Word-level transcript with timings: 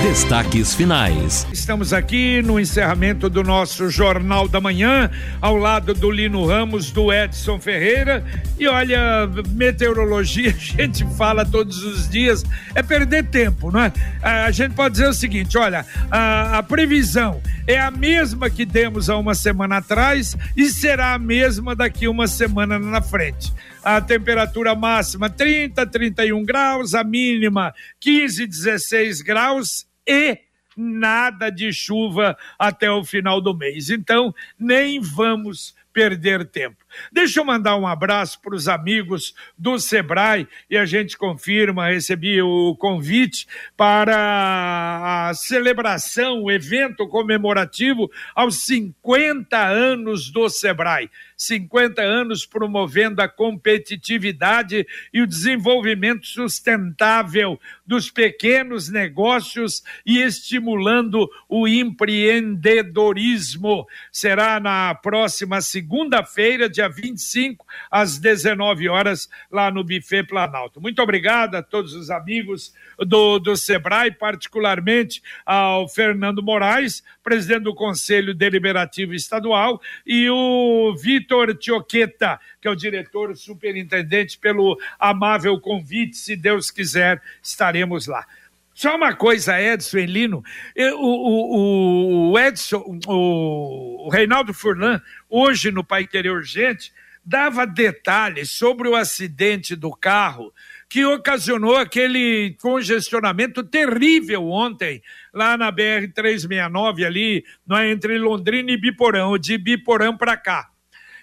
Destaques 0.00 0.74
finais. 0.74 1.46
Estamos 1.52 1.92
aqui 1.92 2.40
no 2.42 2.58
encerramento 2.58 3.28
do 3.28 3.42
nosso 3.42 3.90
Jornal 3.90 4.48
da 4.48 4.60
Manhã, 4.60 5.10
ao 5.40 5.56
lado 5.56 5.92
do 5.92 6.10
Lino 6.10 6.46
Ramos, 6.46 6.90
do 6.90 7.12
Edson 7.12 7.58
Ferreira. 7.60 8.24
E 8.58 8.66
olha, 8.66 9.28
meteorologia, 9.50 10.50
a 10.56 10.82
gente 10.82 11.04
fala 11.16 11.44
todos 11.44 11.82
os 11.82 12.08
dias, 12.08 12.42
é 12.74 12.82
perder 12.82 13.26
tempo, 13.26 13.70
não 13.70 13.80
é? 13.80 13.92
A 14.22 14.50
gente 14.50 14.74
pode 14.74 14.94
dizer 14.94 15.08
o 15.08 15.14
seguinte: 15.14 15.58
olha, 15.58 15.84
a, 16.10 16.58
a 16.58 16.62
previsão 16.62 17.40
é 17.66 17.78
a 17.78 17.90
mesma 17.90 18.48
que 18.48 18.64
demos 18.64 19.10
há 19.10 19.16
uma 19.16 19.34
semana 19.34 19.76
atrás 19.76 20.36
e 20.56 20.68
será 20.68 21.14
a 21.14 21.18
mesma 21.18 21.76
daqui 21.76 22.08
uma 22.08 22.26
semana 22.26 22.78
na 22.78 23.02
frente 23.02 23.52
a 23.82 24.00
temperatura 24.00 24.74
máxima 24.74 25.28
30, 25.28 25.86
31 25.86 26.44
graus, 26.44 26.94
a 26.94 27.02
mínima 27.02 27.74
15, 28.00 28.46
16 28.46 29.22
graus 29.22 29.86
e 30.06 30.38
nada 30.76 31.50
de 31.50 31.72
chuva 31.72 32.36
até 32.58 32.90
o 32.90 33.04
final 33.04 33.40
do 33.40 33.56
mês. 33.56 33.90
Então, 33.90 34.34
nem 34.58 35.00
vamos 35.00 35.74
perder 35.92 36.46
tempo. 36.46 36.81
Deixa 37.12 37.40
eu 37.40 37.44
mandar 37.44 37.76
um 37.76 37.86
abraço 37.86 38.40
para 38.40 38.54
os 38.54 38.68
amigos 38.68 39.34
do 39.56 39.78
Sebrae 39.78 40.46
e 40.68 40.76
a 40.76 40.84
gente 40.84 41.16
confirma, 41.16 41.88
recebi 41.88 42.42
o 42.42 42.76
convite 42.76 43.46
para 43.76 45.28
a 45.28 45.34
celebração, 45.34 46.42
o 46.42 46.50
evento 46.50 47.06
comemorativo 47.08 48.10
aos 48.34 48.66
50 48.66 49.58
anos 49.58 50.30
do 50.30 50.48
Sebrae. 50.48 51.10
50 51.36 52.00
anos 52.00 52.46
promovendo 52.46 53.20
a 53.20 53.28
competitividade 53.28 54.86
e 55.12 55.20
o 55.20 55.26
desenvolvimento 55.26 56.26
sustentável 56.26 57.60
dos 57.84 58.08
pequenos 58.10 58.88
negócios 58.88 59.82
e 60.06 60.22
estimulando 60.22 61.28
o 61.48 61.66
empreendedorismo. 61.66 63.88
Será 64.10 64.60
na 64.60 64.94
próxima 64.94 65.60
segunda-feira, 65.60 66.68
dia 66.68 66.81
25, 66.88 67.66
às 67.90 68.18
19 68.18 68.88
horas, 68.88 69.28
lá 69.50 69.70
no 69.70 69.84
Buffet 69.84 70.24
Planalto. 70.24 70.80
Muito 70.80 71.02
obrigado 71.02 71.54
a 71.54 71.62
todos 71.62 71.94
os 71.94 72.10
amigos 72.10 72.74
do, 72.98 73.38
do 73.38 73.56
Sebrae, 73.56 74.10
particularmente 74.10 75.22
ao 75.44 75.88
Fernando 75.88 76.42
Moraes, 76.42 77.02
presidente 77.22 77.64
do 77.64 77.74
Conselho 77.74 78.34
Deliberativo 78.34 79.14
Estadual, 79.14 79.80
e 80.06 80.28
o 80.28 80.94
Vitor 80.96 81.54
Tioqueta, 81.56 82.40
que 82.60 82.68
é 82.68 82.70
o 82.70 82.76
diretor 82.76 83.36
superintendente, 83.36 84.38
pelo 84.38 84.78
amável 84.98 85.58
convite. 85.60 86.16
Se 86.16 86.36
Deus 86.36 86.70
quiser, 86.70 87.20
estaremos 87.42 88.06
lá. 88.06 88.26
Só 88.74 88.96
uma 88.96 89.14
coisa, 89.14 89.60
Edson 89.60 89.98
e 89.98 90.06
Lino, 90.06 90.42
o, 90.76 92.30
o, 92.30 92.30
o 92.32 92.38
Edson, 92.38 93.00
o, 93.06 94.06
o 94.06 94.08
Reinaldo 94.08 94.54
Furlan, 94.54 95.00
hoje 95.28 95.70
no 95.70 95.84
Pai 95.84 96.06
Querer 96.06 96.30
Urgente, 96.30 96.92
dava 97.24 97.66
detalhes 97.66 98.50
sobre 98.50 98.88
o 98.88 98.96
acidente 98.96 99.76
do 99.76 99.90
carro 99.90 100.52
que 100.88 101.06
ocasionou 101.06 101.76
aquele 101.76 102.54
congestionamento 102.60 103.62
terrível 103.62 104.50
ontem, 104.50 105.02
lá 105.32 105.56
na 105.56 105.72
BR-369, 105.72 107.06
ali, 107.06 107.44
é, 107.70 107.90
entre 107.90 108.18
Londrina 108.18 108.72
e 108.72 108.76
Biporão, 108.76 109.38
de 109.38 109.56
Biporão 109.56 110.16
para 110.16 110.36
cá. 110.36 110.68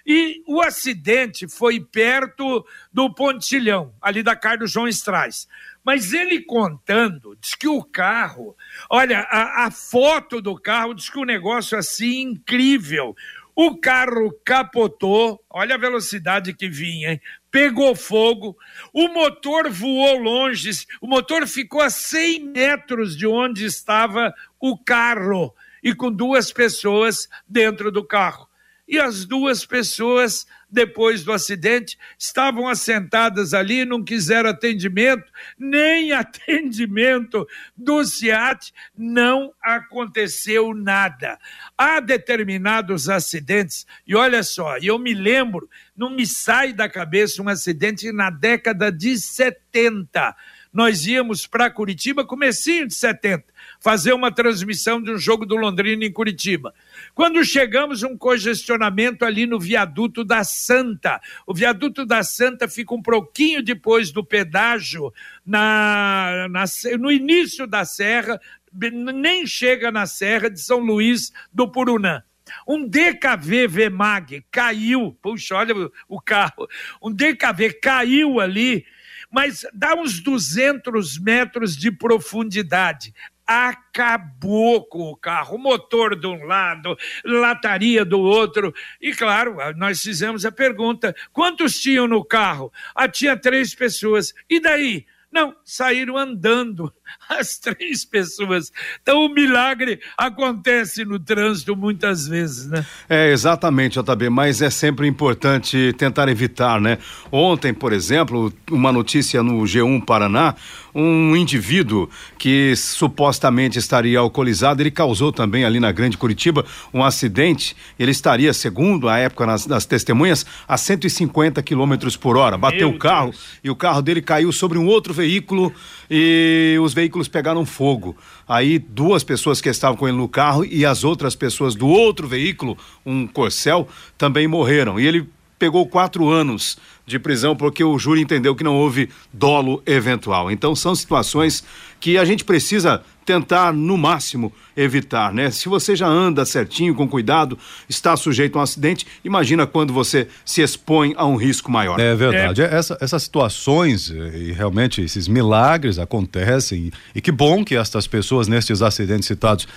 E 0.04 0.42
o 0.44 0.60
acidente 0.60 1.46
foi 1.46 1.78
perto 1.78 2.66
do 2.92 3.14
Pontilhão, 3.14 3.94
ali 4.02 4.24
da 4.24 4.34
Carlos 4.34 4.72
João 4.72 4.88
Estrais. 4.88 5.46
Mas 5.84 6.12
ele 6.12 6.42
contando, 6.42 7.36
diz 7.40 7.54
que 7.54 7.66
o 7.66 7.82
carro, 7.82 8.56
olha, 8.88 9.20
a, 9.30 9.66
a 9.66 9.70
foto 9.70 10.40
do 10.40 10.54
carro 10.54 10.94
diz 10.94 11.08
que 11.08 11.18
o 11.18 11.22
um 11.22 11.26
negócio 11.26 11.78
assim 11.78 12.22
incrível. 12.22 13.14
O 13.54 13.76
carro 13.76 14.32
capotou, 14.44 15.42
olha 15.50 15.74
a 15.74 15.78
velocidade 15.78 16.54
que 16.54 16.68
vinha, 16.68 17.12
hein? 17.12 17.20
pegou 17.50 17.96
fogo, 17.96 18.56
o 18.92 19.08
motor 19.08 19.68
voou 19.68 20.18
longe, 20.18 20.70
o 21.00 21.06
motor 21.06 21.46
ficou 21.48 21.80
a 21.80 21.90
100 21.90 22.44
metros 22.46 23.16
de 23.16 23.26
onde 23.26 23.64
estava 23.64 24.32
o 24.60 24.78
carro 24.78 25.54
e 25.82 25.94
com 25.94 26.12
duas 26.12 26.52
pessoas 26.52 27.28
dentro 27.48 27.90
do 27.90 28.04
carro 28.04 28.50
e 28.90 28.98
as 28.98 29.24
duas 29.24 29.64
pessoas, 29.64 30.48
depois 30.70 31.24
do 31.24 31.32
acidente, 31.32 31.98
estavam 32.18 32.68
assentadas 32.68 33.52
ali, 33.52 33.84
não 33.84 34.04
quiseram 34.04 34.50
atendimento, 34.50 35.30
nem 35.58 36.12
atendimento 36.14 37.46
do 37.76 38.04
SIAT, 38.04 38.72
não 38.96 39.52
aconteceu 39.62 40.74
nada. 40.74 41.38
Há 41.76 42.00
determinados 42.00 43.08
acidentes, 43.08 43.86
e 44.06 44.14
olha 44.14 44.42
só, 44.42 44.78
eu 44.78 44.98
me 44.98 45.14
lembro, 45.14 45.68
não 45.96 46.10
me 46.10 46.26
sai 46.26 46.72
da 46.72 46.88
cabeça 46.88 47.42
um 47.42 47.48
acidente 47.48 48.12
na 48.12 48.30
década 48.30 48.90
de 48.92 49.18
70. 49.18 50.34
Nós 50.72 51.06
íamos 51.06 51.46
para 51.46 51.70
Curitiba, 51.70 52.24
comecinho 52.24 52.86
de 52.86 52.94
70 52.94 53.44
fazer 53.80 54.12
uma 54.12 54.30
transmissão 54.30 55.02
de 55.02 55.10
um 55.10 55.18
jogo 55.18 55.46
do 55.46 55.56
Londrina 55.56 56.04
em 56.04 56.12
Curitiba. 56.12 56.74
Quando 57.14 57.42
chegamos, 57.44 58.02
um 58.02 58.16
congestionamento 58.16 59.24
ali 59.24 59.46
no 59.46 59.58
viaduto 59.58 60.22
da 60.22 60.44
Santa. 60.44 61.20
O 61.46 61.54
viaduto 61.54 62.04
da 62.04 62.22
Santa 62.22 62.68
fica 62.68 62.94
um 62.94 63.02
pouquinho 63.02 63.62
depois 63.62 64.12
do 64.12 64.24
pedágio, 64.24 65.12
na, 65.44 66.46
na, 66.50 66.64
no 66.98 67.10
início 67.10 67.66
da 67.66 67.84
serra, 67.84 68.38
nem 68.72 69.46
chega 69.46 69.90
na 69.90 70.06
serra 70.06 70.50
de 70.50 70.60
São 70.60 70.78
Luís 70.78 71.32
do 71.52 71.66
Purunã. 71.66 72.22
Um 72.66 72.86
DKV 72.86 73.68
VMAG 73.68 74.44
caiu, 74.50 75.16
puxa, 75.22 75.54
olha 75.54 75.74
o 76.08 76.20
carro. 76.20 76.68
Um 77.00 77.12
DKV 77.12 77.74
caiu 77.80 78.40
ali, 78.40 78.84
mas 79.30 79.66
dá 79.72 79.94
uns 79.94 80.20
200 80.20 81.18
metros 81.18 81.76
de 81.76 81.90
profundidade 81.90 83.14
acabou 83.50 84.86
com 84.86 85.10
o 85.10 85.16
carro, 85.16 85.58
motor 85.58 86.14
de 86.14 86.24
um 86.24 86.44
lado, 86.44 86.96
lataria 87.24 88.04
do 88.04 88.20
outro. 88.20 88.72
E 89.00 89.12
claro, 89.12 89.56
nós 89.76 90.00
fizemos 90.00 90.46
a 90.46 90.52
pergunta: 90.52 91.16
quantos 91.32 91.80
tinham 91.80 92.06
no 92.06 92.24
carro? 92.24 92.72
Ah, 92.94 93.08
tinha 93.08 93.36
três 93.36 93.74
pessoas. 93.74 94.32
E 94.48 94.60
daí? 94.60 95.04
Não, 95.32 95.56
saíram 95.64 96.16
andando 96.16 96.92
as 97.28 97.58
três 97.58 98.04
pessoas. 98.04 98.72
Então 99.02 99.24
o 99.24 99.28
milagre 99.32 100.00
acontece 100.16 101.04
no 101.04 101.18
trânsito 101.18 101.76
muitas 101.76 102.26
vezes, 102.26 102.66
né? 102.66 102.84
É, 103.08 103.30
exatamente, 103.32 104.00
JB, 104.00 104.30
mas 104.30 104.62
é 104.62 104.70
sempre 104.70 105.06
importante 105.06 105.94
tentar 105.96 106.28
evitar, 106.28 106.80
né? 106.80 106.98
Ontem, 107.30 107.72
por 107.72 107.92
exemplo, 107.92 108.52
uma 108.70 108.92
notícia 108.92 109.42
no 109.42 109.62
G1 109.62 110.04
Paraná, 110.04 110.54
um 110.94 111.36
indivíduo 111.36 112.08
que 112.38 112.74
supostamente 112.76 113.78
estaria 113.78 114.18
alcoolizado, 114.18 114.82
ele 114.82 114.90
causou 114.90 115.32
também 115.32 115.64
ali 115.64 115.78
na 115.78 115.92
Grande 115.92 116.18
Curitiba 116.18 116.64
um 116.92 117.04
acidente. 117.04 117.76
Ele 117.98 118.10
estaria, 118.10 118.52
segundo 118.52 119.08
a 119.08 119.18
época 119.18 119.46
nas, 119.46 119.66
das 119.66 119.86
testemunhas, 119.86 120.44
a 120.66 120.76
150 120.76 121.62
quilômetros 121.62 122.16
por 122.16 122.36
hora. 122.36 122.58
Bateu 122.58 122.88
Meu 122.88 122.96
o 122.96 122.98
carro 122.98 123.30
Deus. 123.30 123.44
e 123.62 123.70
o 123.70 123.76
carro 123.76 124.02
dele 124.02 124.20
caiu 124.20 124.50
sobre 124.52 124.78
um 124.78 124.86
outro 124.86 125.14
veículo 125.14 125.72
e 126.10 126.76
os 126.82 126.92
veículos 126.92 126.99
pegaram 127.28 127.64
fogo. 127.64 128.16
Aí 128.46 128.78
duas 128.78 129.24
pessoas 129.24 129.60
que 129.60 129.68
estavam 129.68 129.96
com 129.96 130.08
ele 130.08 130.16
no 130.16 130.28
carro 130.28 130.64
e 130.64 130.84
as 130.84 131.04
outras 131.04 131.34
pessoas 131.34 131.74
do 131.74 131.86
outro 131.86 132.26
veículo, 132.26 132.76
um 133.04 133.26
Corcel, 133.26 133.88
também 134.18 134.46
morreram. 134.46 134.98
E 134.98 135.06
ele 135.06 135.28
pegou 135.58 135.86
quatro 135.86 136.28
anos 136.28 136.78
de 137.06 137.18
prisão 137.18 137.54
porque 137.54 137.84
o 137.84 137.98
júri 137.98 138.22
entendeu 138.22 138.56
que 138.56 138.64
não 138.64 138.76
houve 138.76 139.10
dolo 139.32 139.82
eventual. 139.84 140.50
Então 140.50 140.74
são 140.74 140.94
situações 140.94 141.62
que 142.00 142.16
a 142.16 142.24
gente 142.24 142.44
precisa 142.44 143.02
tentar 143.24 143.72
no 143.72 143.96
máximo 143.96 144.52
evitar, 144.76 145.32
né? 145.32 145.50
Se 145.50 145.68
você 145.68 145.94
já 145.94 146.08
anda 146.08 146.44
certinho, 146.44 146.94
com 146.94 147.06
cuidado, 147.06 147.56
está 147.88 148.16
sujeito 148.16 148.56
a 148.56 148.60
um 148.60 148.62
acidente, 148.62 149.06
imagina 149.24 149.66
quando 149.66 149.92
você 149.92 150.26
se 150.44 150.62
expõe 150.62 151.14
a 151.16 151.24
um 151.26 151.36
risco 151.36 151.70
maior. 151.70 152.00
É 152.00 152.14
verdade. 152.14 152.62
É. 152.62 152.74
Essa, 152.74 152.98
essas 153.00 153.22
situações 153.22 154.10
eh, 154.10 154.36
e 154.36 154.52
realmente 154.52 155.00
esses 155.00 155.28
milagres 155.28 155.98
acontecem 155.98 156.90
e 157.14 157.20
que 157.20 157.30
bom 157.30 157.64
que 157.64 157.76
estas 157.76 158.06
pessoas 158.06 158.48
nestes 158.48 158.82
acidentes 158.82 159.28
citados 159.28 159.68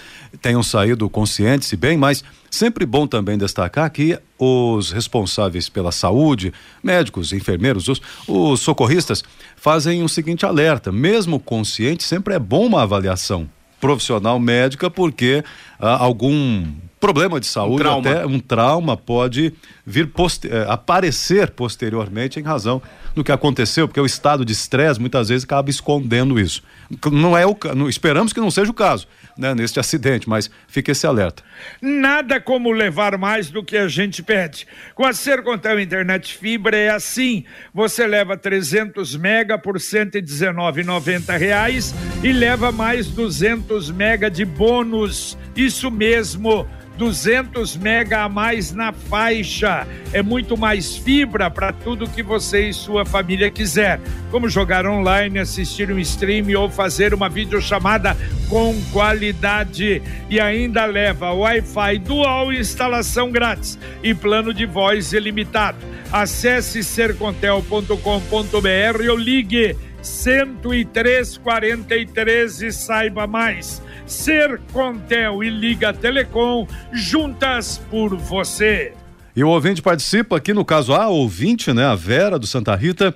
tenham 0.42 0.64
saído 0.64 1.08
conscientes 1.10 1.72
e 1.72 1.76
bem, 1.76 1.98
mas 1.98 2.24
sempre 2.50 2.86
bom 2.86 3.06
também 3.06 3.38
destacar 3.38 3.90
que 3.92 4.18
os 4.38 4.92
responsáveis 4.92 5.70
pela 5.70 5.92
saúde, 5.92 6.54
médicos, 6.84 7.34
enfermeiros, 7.34 7.88
os, 7.88 8.02
os 8.28 8.60
socorristas, 8.60 9.24
fazem 9.64 10.04
o 10.04 10.10
seguinte 10.10 10.46
alerta: 10.46 10.92
mesmo 10.92 11.40
consciente, 11.40 12.04
sempre 12.04 12.34
é 12.34 12.40
bom 12.40 12.66
uma 12.66 12.84
avaliação 12.84 13.50
profissional 13.80 14.38
médica, 14.38 14.90
porque 14.90 15.42
ah, 15.80 16.04
algum 16.04 16.66
problema 17.00 17.40
de 17.40 17.46
saúde, 17.46 17.86
um 17.88 18.00
até 18.00 18.26
um 18.26 18.40
trauma 18.40 18.98
pode 18.98 19.54
vir 19.86 20.08
poster, 20.08 20.54
eh, 20.54 20.66
aparecer 20.70 21.52
posteriormente 21.52 22.40
em 22.40 22.44
razão 22.44 22.82
do 23.16 23.24
que 23.24 23.32
aconteceu, 23.32 23.88
porque 23.88 24.00
o 24.00 24.06
estado 24.06 24.44
de 24.44 24.54
estresse 24.54 25.00
muitas 25.00 25.30
vezes 25.30 25.44
acaba 25.44 25.70
escondendo 25.70 26.40
isso. 26.40 26.64
Não 27.12 27.38
é 27.38 27.46
o 27.46 27.56
não, 27.76 27.88
esperamos 27.88 28.34
que 28.34 28.40
não 28.40 28.52
seja 28.52 28.72
o 28.72 28.74
caso, 28.74 29.08
né, 29.38 29.54
neste 29.54 29.80
acidente, 29.80 30.28
mas 30.28 30.50
fique 30.68 30.92
esse 30.92 31.06
alerta. 31.06 31.44
Nada 31.82 32.40
como 32.40 32.72
levar 32.72 33.18
mais 33.18 33.50
do 33.50 33.64
que 33.64 33.78
a 33.78 33.88
gente 33.88 34.24
pede. 34.24 34.68
Com 34.96 35.06
a 35.06 35.14
Sercontel 35.14 35.80
Internet 35.80 36.38
Fibra 36.38 36.76
é 36.76 36.90
assim, 36.90 37.46
você 37.74 38.08
leva 38.08 38.38
300 38.38 39.16
mega 39.16 39.58
por 39.58 39.78
119,90 39.78 41.38
reais 41.38 41.94
e 42.24 42.32
leva 42.32 42.72
mais 42.72 43.08
200 43.08 43.92
mega 43.92 44.30
de 44.30 44.46
bônus. 44.46 45.38
Isso 45.56 45.92
mesmo 45.92 46.68
200 46.98 47.76
mega 47.78 48.24
a 48.24 48.30
mais 48.30 48.72
na 48.72 48.92
faixa. 48.94 49.88
É 50.12 50.22
muito 50.22 50.56
mais 50.56 50.96
fibra 50.96 51.50
para 51.50 51.72
tudo 51.72 52.10
que 52.10 52.22
você 52.22 52.70
e 52.70 52.74
sua 52.74 53.03
família 53.06 53.52
quiser, 53.52 54.00
como 54.32 54.50
jogar 54.50 54.86
online, 54.86 55.40
assistir 55.40 55.92
um 55.92 56.00
stream 56.00 56.48
ou 56.60 56.70
fazer 56.70 57.14
uma 57.14 57.30
videochamada 57.30 58.18
com 58.50 58.76
qualidade. 58.92 60.02
E 60.30 60.40
ainda 60.40 60.86
leva 60.86 61.34
Wi-Fi 61.34 62.00
dual 62.00 62.54
instalação 62.54 63.32
grátis 63.32 63.78
e 64.02 64.14
plano 64.14 64.54
de 64.54 64.66
voz 64.66 65.12
ilimitado. 65.14 65.78
Acesse 66.12 66.84
sercontel.com.br 66.84 69.10
ou 69.10 69.18
ligue 69.18 69.76
10343 70.04 72.62
e 72.62 72.72
saiba 72.72 73.26
mais. 73.26 73.82
Ser 74.06 74.62
Contel 74.72 75.44
e 75.44 75.50
Liga 75.50 75.92
Telecom, 75.94 76.68
juntas 76.92 77.80
por 77.90 78.16
você. 78.16 78.94
E 79.36 79.44
o 79.44 79.50
ouvinte 79.50 79.82
participa 79.82 80.38
aqui, 80.38 80.54
no 80.54 80.64
caso, 80.64 80.94
a 80.94 81.08
ouvinte, 81.08 81.74
né, 81.74 81.86
a 81.86 81.96
Vera 81.96 82.38
do 82.38 82.46
Santa 82.46 82.76
Rita, 82.76 83.14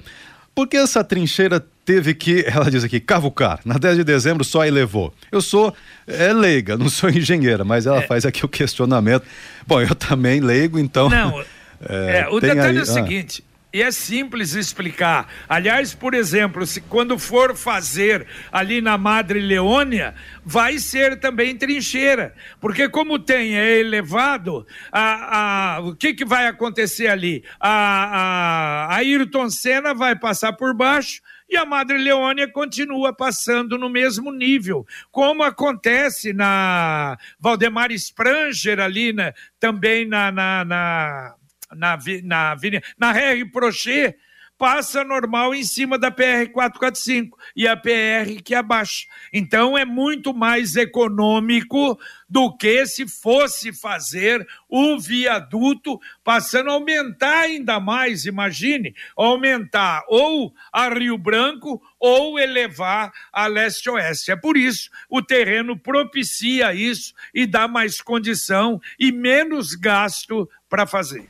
porque 0.56 0.76
essa 0.76 1.04
trincheira 1.04 1.64
teve 1.86 2.14
que, 2.16 2.44
ela 2.50 2.70
diz 2.70 2.84
aqui, 2.84 3.00
cavucar. 3.00 3.60
Na 3.64 3.78
10 3.78 3.98
de 3.98 4.04
dezembro 4.04 4.44
só 4.44 4.66
elevou. 4.66 5.14
Eu 5.32 5.42
sou 5.42 5.74
é, 6.08 6.34
leiga, 6.34 6.76
não 6.76 6.90
sou 6.90 7.10
engenheira, 7.12 7.64
mas 7.64 7.86
ela 7.86 8.00
é. 8.00 8.08
faz 8.08 8.26
aqui 8.26 8.44
o 8.44 8.50
questionamento. 8.50 9.24
Bom, 9.66 9.80
eu 9.82 9.94
também 9.94 10.40
leigo, 10.40 10.80
então. 10.80 11.10
Não, 11.10 11.40
é, 11.88 12.22
é, 12.22 12.28
o 12.30 12.40
detalhe 12.40 12.62
aí, 12.62 12.78
é 12.78 12.80
o 12.80 12.84
ah. 12.84 12.86
seguinte: 12.86 13.44
e 13.78 13.82
é 13.84 13.92
simples 13.92 14.56
explicar. 14.56 15.32
Aliás, 15.48 15.94
por 15.94 16.16
exemplo, 16.16 16.66
se 16.66 16.82
quando 16.82 17.20
for 17.20 17.56
fazer 17.56 18.26
ali 18.52 18.82
na 18.82 18.98
Madre 18.98 19.40
Leônia, 19.40 20.16
vai 20.44 20.80
ser 20.80 21.20
também 21.20 21.56
trincheira. 21.56 22.34
Porque 22.60 22.90
como 22.90 23.20
tem 23.20 23.56
é 23.56 23.78
elevado, 23.78 24.66
a, 24.92 25.76
a, 25.76 25.80
o 25.82 25.96
que, 25.96 26.16
que 26.16 26.26
vai 26.26 26.48
acontecer 26.48 27.06
ali? 27.06 27.44
A, 27.60 28.88
a, 28.90 28.96
Ayrton 28.96 29.48
Senna 29.52 29.94
vai 29.94 30.16
passar 30.16 30.54
por 30.54 30.74
baixo 30.74 31.22
e 31.48 31.56
a 31.56 31.64
Madre 31.64 32.00
Leônia 32.00 32.52
continua 32.52 33.14
passando 33.14 33.78
no 33.78 33.90
mesmo 33.90 34.32
nível, 34.32 34.88
como 35.12 35.44
acontece 35.44 36.34
na 36.34 37.16
Valdemar 37.40 37.92
Spranger 37.92 38.80
ali, 38.80 39.14
né, 39.14 39.34
também 39.60 40.06
na, 40.06 40.32
na, 40.32 40.66
na 40.66 41.36
na, 41.76 41.98
na, 42.24 42.56
na 42.98 43.20
R 43.20 43.46
Prochet, 43.52 44.16
passa 44.58 45.04
normal 45.04 45.54
em 45.54 45.64
cima 45.64 46.00
da 46.00 46.10
PR 46.10 46.50
445 46.52 47.38
e 47.56 47.68
a 47.68 47.78
PR 47.78 48.42
que 48.44 48.56
abaixa. 48.56 49.06
Então 49.32 49.78
é 49.78 49.86
muito 49.86 50.34
mais 50.34 50.76
econômico 50.76 51.98
do 52.28 52.56
que 52.58 52.86
se 52.86 53.08
fosse 53.08 53.72
fazer 53.72 54.46
o 54.68 55.00
viaduto 55.00 56.00
passando 56.24 56.70
a 56.70 56.74
aumentar 56.74 57.42
ainda 57.42 57.80
mais, 57.80 58.26
imagine, 58.26 58.96
aumentar 59.16 60.04
ou 60.10 60.54
a 60.74 60.90
Rio 60.90 61.18
Branco 61.18 61.82
ou 62.00 62.40
elevar 62.40 63.12
a 63.32 63.48
leste-oeste. 63.48 64.32
É 64.32 64.36
por 64.36 64.58
isso 64.58 64.90
o 65.10 65.22
terreno 65.22 65.78
propicia 65.78 66.74
isso 66.74 67.14
e 67.34 67.46
dá 67.46 67.68
mais 67.68 68.02
condição 68.02 68.82
e 69.00 69.12
menos 69.12 69.76
gasto 69.76 70.50
para 70.68 70.86
fazer. 70.86 71.30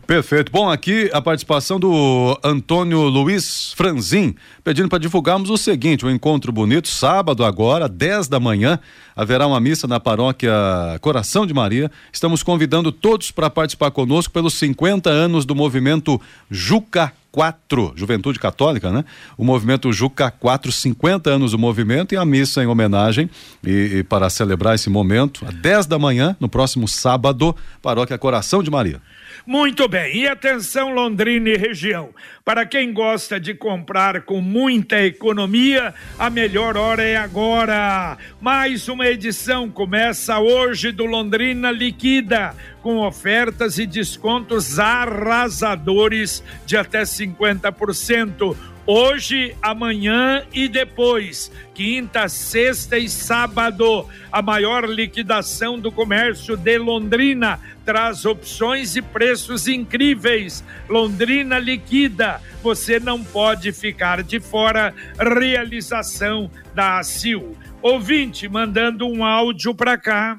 Perfeito. 0.00 0.50
Bom, 0.50 0.70
aqui 0.70 1.10
a 1.12 1.20
participação 1.20 1.78
do 1.78 2.38
Antônio 2.42 3.02
Luiz 3.02 3.74
Franzin, 3.74 4.34
pedindo 4.64 4.88
para 4.88 4.98
divulgarmos 4.98 5.50
o 5.50 5.58
seguinte: 5.58 6.06
o 6.06 6.08
um 6.08 6.10
encontro 6.10 6.50
bonito, 6.50 6.88
sábado 6.88 7.44
agora, 7.44 7.90
10 7.90 8.26
da 8.26 8.40
manhã, 8.40 8.78
haverá 9.14 9.46
uma 9.46 9.60
missa 9.60 9.86
na 9.86 10.00
paróquia 10.00 10.50
Coração 11.02 11.44
de 11.44 11.52
Maria. 11.52 11.90
Estamos 12.10 12.42
convidando 12.42 12.90
todos 12.90 13.30
para 13.30 13.50
participar 13.50 13.90
conosco 13.90 14.32
pelos 14.32 14.54
50 14.54 15.10
anos 15.10 15.44
do 15.44 15.54
movimento 15.54 16.18
Juca 16.50 17.12
4, 17.30 17.92
Juventude 17.94 18.38
Católica, 18.38 18.90
né? 18.90 19.04
O 19.36 19.44
movimento 19.44 19.92
Juca 19.92 20.30
4, 20.30 20.72
50 20.72 21.30
anos 21.30 21.52
do 21.52 21.58
movimento 21.58 22.14
e 22.14 22.16
a 22.16 22.24
missa 22.24 22.62
em 22.62 22.66
homenagem 22.66 23.28
e, 23.62 23.98
e 23.98 24.02
para 24.02 24.30
celebrar 24.30 24.74
esse 24.74 24.88
momento, 24.88 25.44
às 25.46 25.54
10 25.54 25.86
da 25.86 25.98
manhã, 25.98 26.34
no 26.40 26.48
próximo 26.48 26.88
sábado, 26.88 27.54
Paróquia 27.82 28.16
Coração 28.16 28.62
de 28.62 28.70
Maria. 28.70 29.00
Muito 29.44 29.88
bem, 29.88 30.18
e 30.18 30.28
atenção 30.28 30.94
Londrina 30.94 31.48
e 31.48 31.56
região. 31.56 32.10
Para 32.44 32.64
quem 32.64 32.92
gosta 32.92 33.40
de 33.40 33.54
comprar 33.54 34.22
com 34.22 34.40
muita 34.40 35.02
economia, 35.02 35.92
a 36.16 36.30
melhor 36.30 36.76
hora 36.76 37.02
é 37.02 37.16
agora. 37.16 38.16
Mais 38.40 38.88
uma 38.88 39.08
edição 39.08 39.68
começa 39.68 40.38
hoje 40.38 40.92
do 40.92 41.06
Londrina 41.06 41.72
Liquida, 41.72 42.54
com 42.82 42.98
ofertas 42.98 43.78
e 43.78 43.86
descontos 43.86 44.78
arrasadores 44.78 46.42
de 46.64 46.76
até 46.76 47.02
50% 47.02 48.56
Hoje, 48.84 49.54
amanhã 49.62 50.42
e 50.52 50.66
depois, 50.66 51.52
quinta, 51.72 52.28
sexta 52.28 52.98
e 52.98 53.08
sábado, 53.08 54.06
a 54.30 54.42
maior 54.42 54.88
liquidação 54.88 55.78
do 55.78 55.92
comércio 55.92 56.56
de 56.56 56.78
Londrina 56.78 57.60
traz 57.84 58.24
opções 58.24 58.96
e 58.96 59.02
preços 59.02 59.68
incríveis. 59.68 60.64
Londrina 60.88 61.60
liquida, 61.60 62.40
você 62.60 62.98
não 62.98 63.22
pode 63.22 63.70
ficar 63.70 64.24
de 64.24 64.40
fora. 64.40 64.92
Realização 65.16 66.50
da 66.74 66.98
ACIL. 66.98 67.56
Ouvinte 67.80 68.48
mandando 68.48 69.06
um 69.06 69.24
áudio 69.24 69.72
para 69.72 69.96
cá. 69.96 70.36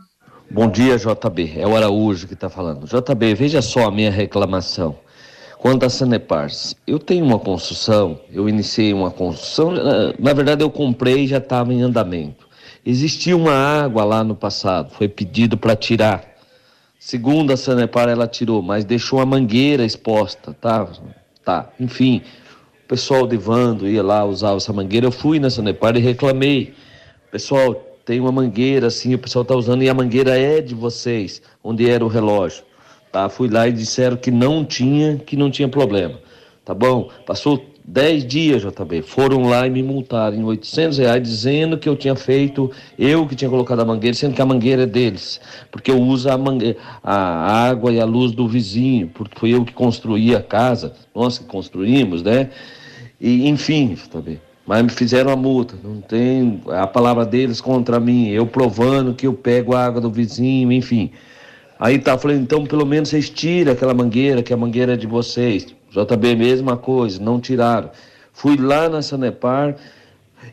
Bom 0.51 0.69
dia, 0.69 0.97
JB. 0.97 1.53
É 1.57 1.65
o 1.65 1.77
Araújo 1.77 2.27
que 2.27 2.33
está 2.33 2.49
falando. 2.49 2.85
JB, 2.85 3.35
veja 3.35 3.61
só 3.61 3.87
a 3.87 3.91
minha 3.91 4.11
reclamação. 4.11 4.97
Quanto 5.63 5.85
a 5.85 5.89
Sanepars, 5.89 6.75
eu 6.85 6.99
tenho 6.99 7.23
uma 7.23 7.39
construção, 7.39 8.19
eu 8.29 8.49
iniciei 8.49 8.93
uma 8.93 9.09
construção, 9.09 9.71
na 10.19 10.33
verdade 10.33 10.61
eu 10.61 10.69
comprei 10.69 11.23
e 11.23 11.27
já 11.27 11.37
estava 11.37 11.73
em 11.73 11.81
andamento. 11.81 12.45
Existia 12.85 13.33
uma 13.33 13.53
água 13.53 14.03
lá 14.03 14.25
no 14.25 14.35
passado, 14.35 14.91
foi 14.91 15.07
pedido 15.07 15.55
para 15.55 15.73
tirar. 15.73 16.21
Segundo 16.99 17.53
a 17.53 17.55
Sanepar, 17.55 18.09
ela 18.09 18.27
tirou, 18.27 18.61
mas 18.61 18.83
deixou 18.83 19.21
a 19.21 19.25
mangueira 19.25 19.85
exposta, 19.85 20.53
tá? 20.53 20.85
Tá, 21.45 21.69
enfim, 21.79 22.21
o 22.83 22.87
pessoal 22.89 23.25
de 23.25 23.37
Vando 23.37 23.87
ia 23.87 24.03
lá, 24.03 24.25
usava 24.25 24.57
essa 24.57 24.73
mangueira, 24.73 25.05
eu 25.05 25.13
fui 25.13 25.39
na 25.39 25.49
Sanepar 25.49 25.95
e 25.95 26.01
reclamei. 26.01 26.73
Pessoal, 27.31 27.73
tem 28.03 28.19
uma 28.19 28.33
mangueira 28.33 28.87
assim, 28.87 29.15
o 29.15 29.17
pessoal 29.17 29.45
tá 29.45 29.55
usando 29.55 29.81
e 29.81 29.87
a 29.87 29.93
mangueira 29.93 30.37
é 30.37 30.59
de 30.59 30.75
vocês, 30.75 31.41
onde 31.63 31.89
era 31.89 32.03
o 32.03 32.09
relógio. 32.09 32.65
Tá? 33.13 33.29
Fui 33.29 33.47
lá 33.47 33.67
e 33.67 33.71
disseram 33.71 34.17
que 34.17 34.31
não 34.31 34.65
tinha, 34.65 35.17
que 35.19 35.37
não 35.37 35.51
tinha 35.51 35.67
problema. 35.67 36.19
Tá 36.65 36.73
bom? 36.73 37.11
Passou 37.27 37.63
10 37.85 38.25
dias, 38.25 38.63
JB. 38.63 39.03
Foram 39.03 39.43
lá 39.43 39.67
e 39.67 39.69
me 39.69 39.83
multaram 39.83 40.35
em 40.35 40.43
800 40.43 40.97
reais, 40.97 41.21
dizendo 41.21 41.77
que 41.77 41.87
eu 41.87 41.95
tinha 41.95 42.15
feito, 42.15 42.71
eu 42.97 43.27
que 43.27 43.35
tinha 43.35 43.51
colocado 43.51 43.81
a 43.81 43.85
mangueira, 43.85 44.17
sendo 44.17 44.33
que 44.33 44.41
a 44.41 44.45
mangueira 44.47 44.81
é 44.81 44.85
deles. 44.87 45.39
Porque 45.71 45.91
eu 45.91 46.01
uso 46.01 46.27
a, 46.27 46.35
mangueira, 46.35 46.75
a 47.03 47.67
água 47.69 47.91
e 47.91 47.99
a 47.99 48.05
luz 48.05 48.31
do 48.31 48.47
vizinho, 48.47 49.07
porque 49.13 49.39
foi 49.39 49.51
eu 49.51 49.63
que 49.63 49.73
construí 49.73 50.35
a 50.35 50.41
casa, 50.41 50.95
nós 51.13 51.37
que 51.37 51.45
construímos, 51.45 52.23
né? 52.23 52.49
E, 53.21 53.47
enfim, 53.47 53.93
JB. 53.93 54.39
Mas 54.65 54.81
me 54.81 54.89
fizeram 54.89 55.29
a 55.29 55.35
multa, 55.35 55.75
não 55.83 56.01
tem 56.01 56.61
a 56.67 56.87
palavra 56.87 57.27
deles 57.27 57.61
contra 57.61 57.99
mim, 57.99 58.29
eu 58.29 58.47
provando 58.47 59.13
que 59.13 59.27
eu 59.27 59.33
pego 59.33 59.75
a 59.75 59.85
água 59.85 60.01
do 60.01 60.09
vizinho, 60.09 60.71
enfim. 60.71 61.11
Aí 61.83 61.99
tá, 61.99 62.17
falei, 62.17 62.37
então 62.37 62.65
pelo 62.65 62.85
menos 62.85 63.09
vocês 63.09 63.29
tiram 63.29 63.73
aquela 63.73 63.93
mangueira, 63.93 64.41
que 64.41 64.53
a 64.53 64.55
mangueira 64.55 64.93
é 64.93 64.95
de 64.95 65.05
vocês. 65.05 65.75
JB, 65.91 66.33
mesma 66.33 66.77
coisa, 66.77 67.21
não 67.21 67.41
tiraram. 67.41 67.89
Fui 68.31 68.55
lá 68.55 68.87
na 68.87 69.01
Sanepar 69.01 69.75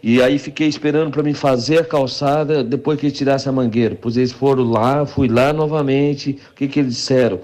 e 0.02 0.20
aí 0.20 0.40
fiquei 0.40 0.66
esperando 0.66 1.12
para 1.12 1.22
me 1.22 1.32
fazer 1.32 1.78
a 1.78 1.84
calçada 1.84 2.64
depois 2.64 2.99
que 2.99 3.06
eles 3.06 3.16
tirassem 3.16 3.49
a 3.49 3.52
mangueira. 3.52 3.94
Pois 3.94 4.16
eles 4.16 4.32
foram 4.32 4.64
lá, 4.64 5.06
fui 5.06 5.28
lá 5.28 5.52
novamente. 5.52 6.37
O 6.50 6.54
que, 6.56 6.66
que 6.66 6.80
eles 6.80 6.96
disseram? 6.96 7.38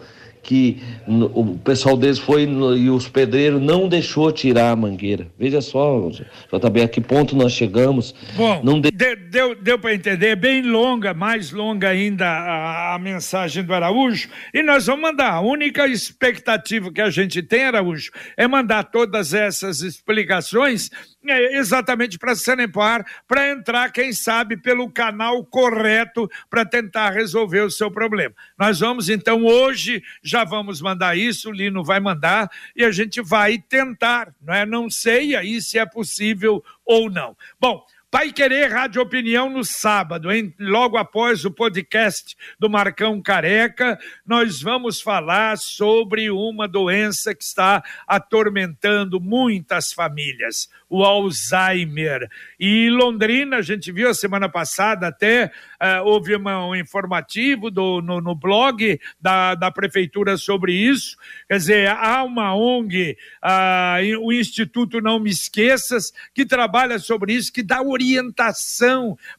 Que 0.46 0.80
o 1.08 1.58
pessoal 1.58 1.96
deles 1.96 2.20
foi 2.20 2.44
e 2.44 2.88
os 2.88 3.08
pedreiros 3.08 3.60
não 3.60 3.88
deixou 3.88 4.30
tirar 4.30 4.70
a 4.70 4.76
mangueira. 4.76 5.26
Veja 5.36 5.60
só, 5.60 6.08
JB, 6.08 6.82
a 6.82 6.88
que 6.88 7.00
ponto 7.00 7.34
nós 7.34 7.52
chegamos. 7.52 8.14
Bom, 8.36 8.60
não 8.62 8.80
de... 8.80 8.92
deu, 8.92 9.56
deu 9.60 9.76
para 9.76 9.92
entender, 9.92 10.28
é 10.28 10.36
bem 10.36 10.62
longa, 10.62 11.12
mais 11.12 11.50
longa 11.50 11.88
ainda 11.88 12.26
a, 12.26 12.94
a, 12.94 12.98
mensagem 12.98 13.64
do 13.64 13.74
Araújo, 13.74 14.28
e 14.54 14.62
nós 14.62 14.86
vamos 14.86 15.02
mandar. 15.02 15.32
A 15.32 15.40
única 15.40 15.88
expectativa 15.88 16.92
que 16.92 17.00
a 17.00 17.10
gente 17.10 17.42
tem, 17.42 17.64
Araújo, 17.64 18.12
é 18.36 18.46
mandar 18.46 18.84
todas 18.84 19.34
essas 19.34 19.80
explicações 19.80 20.90
é, 21.30 21.56
exatamente 21.56 22.18
para 22.18 22.34
Sanepar, 22.34 23.04
para 23.26 23.50
entrar, 23.50 23.90
quem 23.90 24.12
sabe, 24.12 24.56
pelo 24.56 24.90
canal 24.90 25.44
correto 25.44 26.28
para 26.48 26.64
tentar 26.64 27.10
resolver 27.10 27.60
o 27.60 27.70
seu 27.70 27.90
problema. 27.90 28.34
Nós 28.58 28.80
vamos, 28.80 29.08
então, 29.08 29.44
hoje, 29.44 30.02
já 30.22 30.44
vamos 30.44 30.80
mandar 30.80 31.16
isso, 31.16 31.48
o 31.48 31.52
Lino 31.52 31.84
vai 31.84 32.00
mandar, 32.00 32.50
e 32.74 32.84
a 32.84 32.90
gente 32.90 33.20
vai 33.20 33.58
tentar, 33.58 34.34
não 34.40 34.54
é? 34.54 34.66
Não 34.66 34.90
sei 34.90 35.34
aí 35.36 35.60
se 35.60 35.78
é 35.78 35.86
possível 35.86 36.62
ou 36.84 37.10
não. 37.10 37.36
Bom, 37.60 37.84
Pai 38.16 38.32
Querer 38.32 38.72
Rádio 38.72 39.02
Opinião 39.02 39.50
no 39.50 39.62
sábado, 39.62 40.32
hein? 40.32 40.54
logo 40.58 40.96
após 40.96 41.44
o 41.44 41.50
podcast 41.50 42.34
do 42.58 42.66
Marcão 42.66 43.20
Careca, 43.20 43.98
nós 44.26 44.62
vamos 44.62 45.02
falar 45.02 45.58
sobre 45.58 46.30
uma 46.30 46.66
doença 46.66 47.34
que 47.34 47.44
está 47.44 47.84
atormentando 48.06 49.20
muitas 49.20 49.92
famílias, 49.92 50.66
o 50.88 51.04
Alzheimer. 51.04 52.26
E 52.58 52.88
Londrina, 52.88 53.58
a 53.58 53.62
gente 53.62 53.92
viu 53.92 54.08
a 54.08 54.14
semana 54.14 54.48
passada 54.48 55.08
até 55.08 55.52
uh, 55.82 56.02
houve 56.06 56.34
uma, 56.34 56.68
um 56.68 56.74
informativo 56.74 57.70
do, 57.70 58.00
no, 58.00 58.22
no 58.22 58.34
blog 58.34 58.98
da, 59.20 59.54
da 59.54 59.70
prefeitura 59.70 60.38
sobre 60.38 60.72
isso. 60.72 61.18
Quer 61.46 61.58
dizer, 61.58 61.88
há 61.88 62.24
uma 62.24 62.54
ONG, 62.54 63.14
uh, 63.44 64.26
o 64.26 64.32
Instituto 64.32 65.02
Não 65.02 65.20
Me 65.20 65.28
Esqueças, 65.28 66.14
que 66.34 66.46
trabalha 66.46 66.98
sobre 66.98 67.34
isso, 67.34 67.52
que 67.52 67.62
dá 67.62 67.82
orientação 67.82 68.05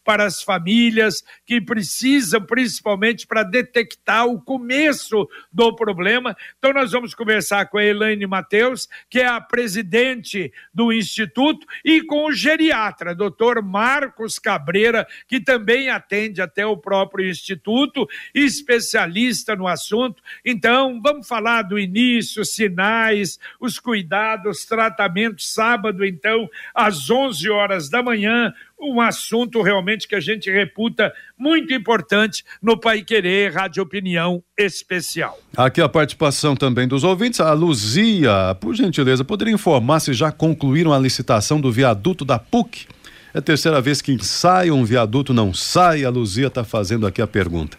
para 0.04 0.26
as 0.26 0.42
famílias 0.42 1.24
que 1.46 1.62
precisam, 1.62 2.42
principalmente 2.42 3.26
para 3.26 3.44
detectar 3.44 4.26
o 4.26 4.42
começo 4.42 5.28
do 5.52 5.76
problema. 5.76 6.36
Então, 6.58 6.74
nós 6.74 6.92
vamos 6.92 7.14
conversar 7.14 7.68
com 7.68 7.78
a 7.78 7.84
Elaine 7.84 8.28
Mateus, 8.28 8.88
que 9.10 9.20
é 9.20 9.28
a 9.28 9.40
presidente 9.40 10.52
do 10.74 10.92
Instituto, 10.92 11.66
e 11.84 12.02
com 12.02 12.26
o 12.26 12.32
geriatra, 12.32 13.16
doutor 13.16 13.62
Marcos 13.62 14.40
Cabreira, 14.40 15.08
que 15.28 15.40
também 15.40 15.90
atende 15.90 16.18
atende 16.18 16.42
até 16.42 16.66
o 16.66 16.78
próprio 16.78 17.30
Instituto, 17.30 18.08
especialista 18.34 19.56
no 19.56 19.68
assunto. 19.68 20.22
Então, 20.44 21.00
vamos 21.02 21.28
falar 21.28 21.64
do 21.64 21.78
início, 21.78 22.44
sinais, 22.44 23.40
os 23.60 23.80
cuidados, 23.80 24.66
tratamentos. 24.66 25.54
Sábado, 25.54 26.06
então, 26.06 26.50
às 26.74 27.10
11 27.10 27.50
horas 27.50 27.90
da 27.90 28.02
manhã, 28.02 28.54
um 28.79 29.01
assunto 29.01 29.62
realmente 29.62 30.07
que 30.07 30.15
a 30.15 30.19
gente 30.19 30.50
reputa 30.51 31.12
muito 31.38 31.74
importante 31.74 32.43
no 32.62 32.79
Pai 32.79 33.01
Querer 33.01 33.53
Rádio 33.53 33.81
Opinião 33.84 34.43
Especial. 34.57 35.39
Aqui 35.55 35.81
a 35.81 35.89
participação 35.89 36.55
também 36.55 36.88
dos 36.88 37.03
ouvintes. 37.03 37.39
A 37.39 37.53
Luzia, 37.53 38.55
por 38.60 38.75
gentileza, 38.75 39.25
poderia 39.25 39.53
informar 39.53 40.00
se 40.00 40.13
já 40.13 40.31
concluíram 40.31 40.93
a 40.93 41.00
licitação 41.00 41.60
do 41.60 41.72
viaduto 41.72 42.24
da 42.24 42.38
PUC? 42.38 42.88
É 43.34 43.39
a 43.39 43.41
terceira 43.41 43.81
vez 43.81 44.01
que 44.01 44.12
ensaia 44.12 44.74
um 44.74 44.86
viaduto, 44.86 45.34
não 45.34 45.53
sai. 45.53 46.05
A 46.05 46.10
Luzia 46.10 46.48
está 46.48 46.63
fazendo 46.63 47.05
aqui 47.05 47.22
a 47.22 47.27
pergunta. 47.27 47.77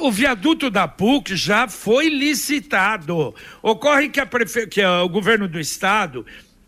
O 0.00 0.10
viaduto 0.10 0.70
da 0.70 0.88
PUC 0.88 1.36
já 1.36 1.68
foi 1.68 2.08
licitado. 2.08 3.34
Ocorre 3.62 4.08
que, 4.08 4.18
a 4.18 4.26
prefe... 4.26 4.66
que 4.66 4.84
o 4.84 5.08
governo 5.08 5.46
do 5.46 5.60
estado 5.60 6.26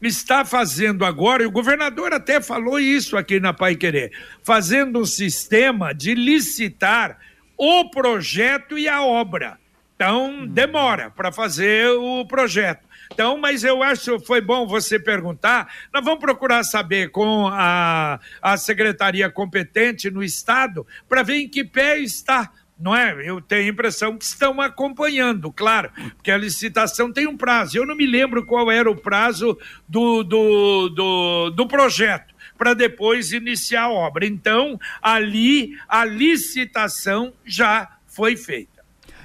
está 0.09 0.45
fazendo 0.45 1.05
agora, 1.05 1.43
e 1.43 1.47
o 1.47 1.51
governador 1.51 2.13
até 2.13 2.41
falou 2.41 2.79
isso 2.79 3.17
aqui 3.17 3.41
na 3.41 3.53
Pai 3.53 3.77
Querer, 3.77 4.13
fazendo 4.43 5.01
um 5.01 5.05
sistema 5.05 5.93
de 5.93 6.15
licitar 6.15 7.19
o 7.57 7.91
projeto 7.91 8.79
e 8.79 8.89
a 8.89 9.03
obra. 9.03 9.59
Então, 9.95 10.47
demora 10.47 11.11
para 11.11 11.31
fazer 11.31 11.89
o 11.91 12.27
projeto. 12.27 12.85
Então, 13.13 13.39
mas 13.39 13.63
eu 13.63 13.83
acho 13.83 14.19
que 14.19 14.27
foi 14.27 14.41
bom 14.41 14.67
você 14.67 14.99
perguntar. 14.99 15.73
Nós 15.93 16.05
vamos 16.05 16.21
procurar 16.21 16.65
saber 16.65 17.11
com 17.11 17.47
a, 17.47 18.19
a 18.43 18.57
secretaria 18.57 19.31
competente 19.31 20.11
no 20.11 20.23
Estado 20.23 20.87
para 21.09 21.23
ver 21.23 21.37
em 21.37 21.49
que 21.49 21.63
pé 21.63 21.99
está 21.99 22.51
não 22.78 22.95
é? 22.95 23.14
Eu 23.25 23.40
tenho 23.40 23.66
a 23.66 23.69
impressão 23.69 24.16
que 24.19 24.25
estão 24.25 24.61
acompanhando, 24.61 25.50
claro, 25.52 25.90
porque 26.16 26.31
a 26.31 26.37
licitação 26.37 27.12
tem 27.12 27.26
um 27.26 27.37
prazo. 27.37 27.78
Eu 27.78 27.87
não 27.87 27.97
me 27.97 28.07
lembro 28.07 28.45
qual 28.45 28.71
era 28.71 28.90
o 28.90 28.97
prazo 28.97 29.57
do, 29.88 30.23
do, 30.23 30.88
do, 30.88 31.50
do 31.50 31.66
projeto 31.66 32.35
para 32.59 32.75
depois 32.75 33.33
iniciar 33.33 33.85
a 33.85 33.90
obra. 33.90 34.26
Então, 34.26 34.78
ali 35.02 35.76
a 35.88 36.04
licitação 36.04 37.33
já 37.45 37.88
foi 38.07 38.37
feita. 38.37 38.75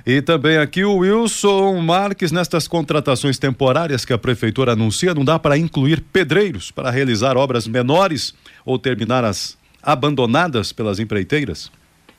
E 0.06 0.22
também 0.22 0.58
aqui 0.58 0.84
o 0.84 0.98
Wilson 0.98 1.80
Marques, 1.82 2.32
nestas 2.32 2.68
contratações 2.68 3.38
temporárias 3.38 4.06
que 4.06 4.14
a 4.14 4.18
prefeitura 4.18 4.72
anuncia, 4.72 5.14
não 5.14 5.26
dá 5.26 5.38
para 5.38 5.58
incluir 5.58 6.02
pedreiros 6.02 6.72
para 6.72 6.90
realizar 6.90 7.38
obras 7.38 7.68
menores 7.68 8.34
ou 8.66 8.80
terminar 8.80 9.24
as 9.24 9.58
abandonadas 9.84 10.72
pelas 10.72 11.00
empreiteiras? 11.00 11.72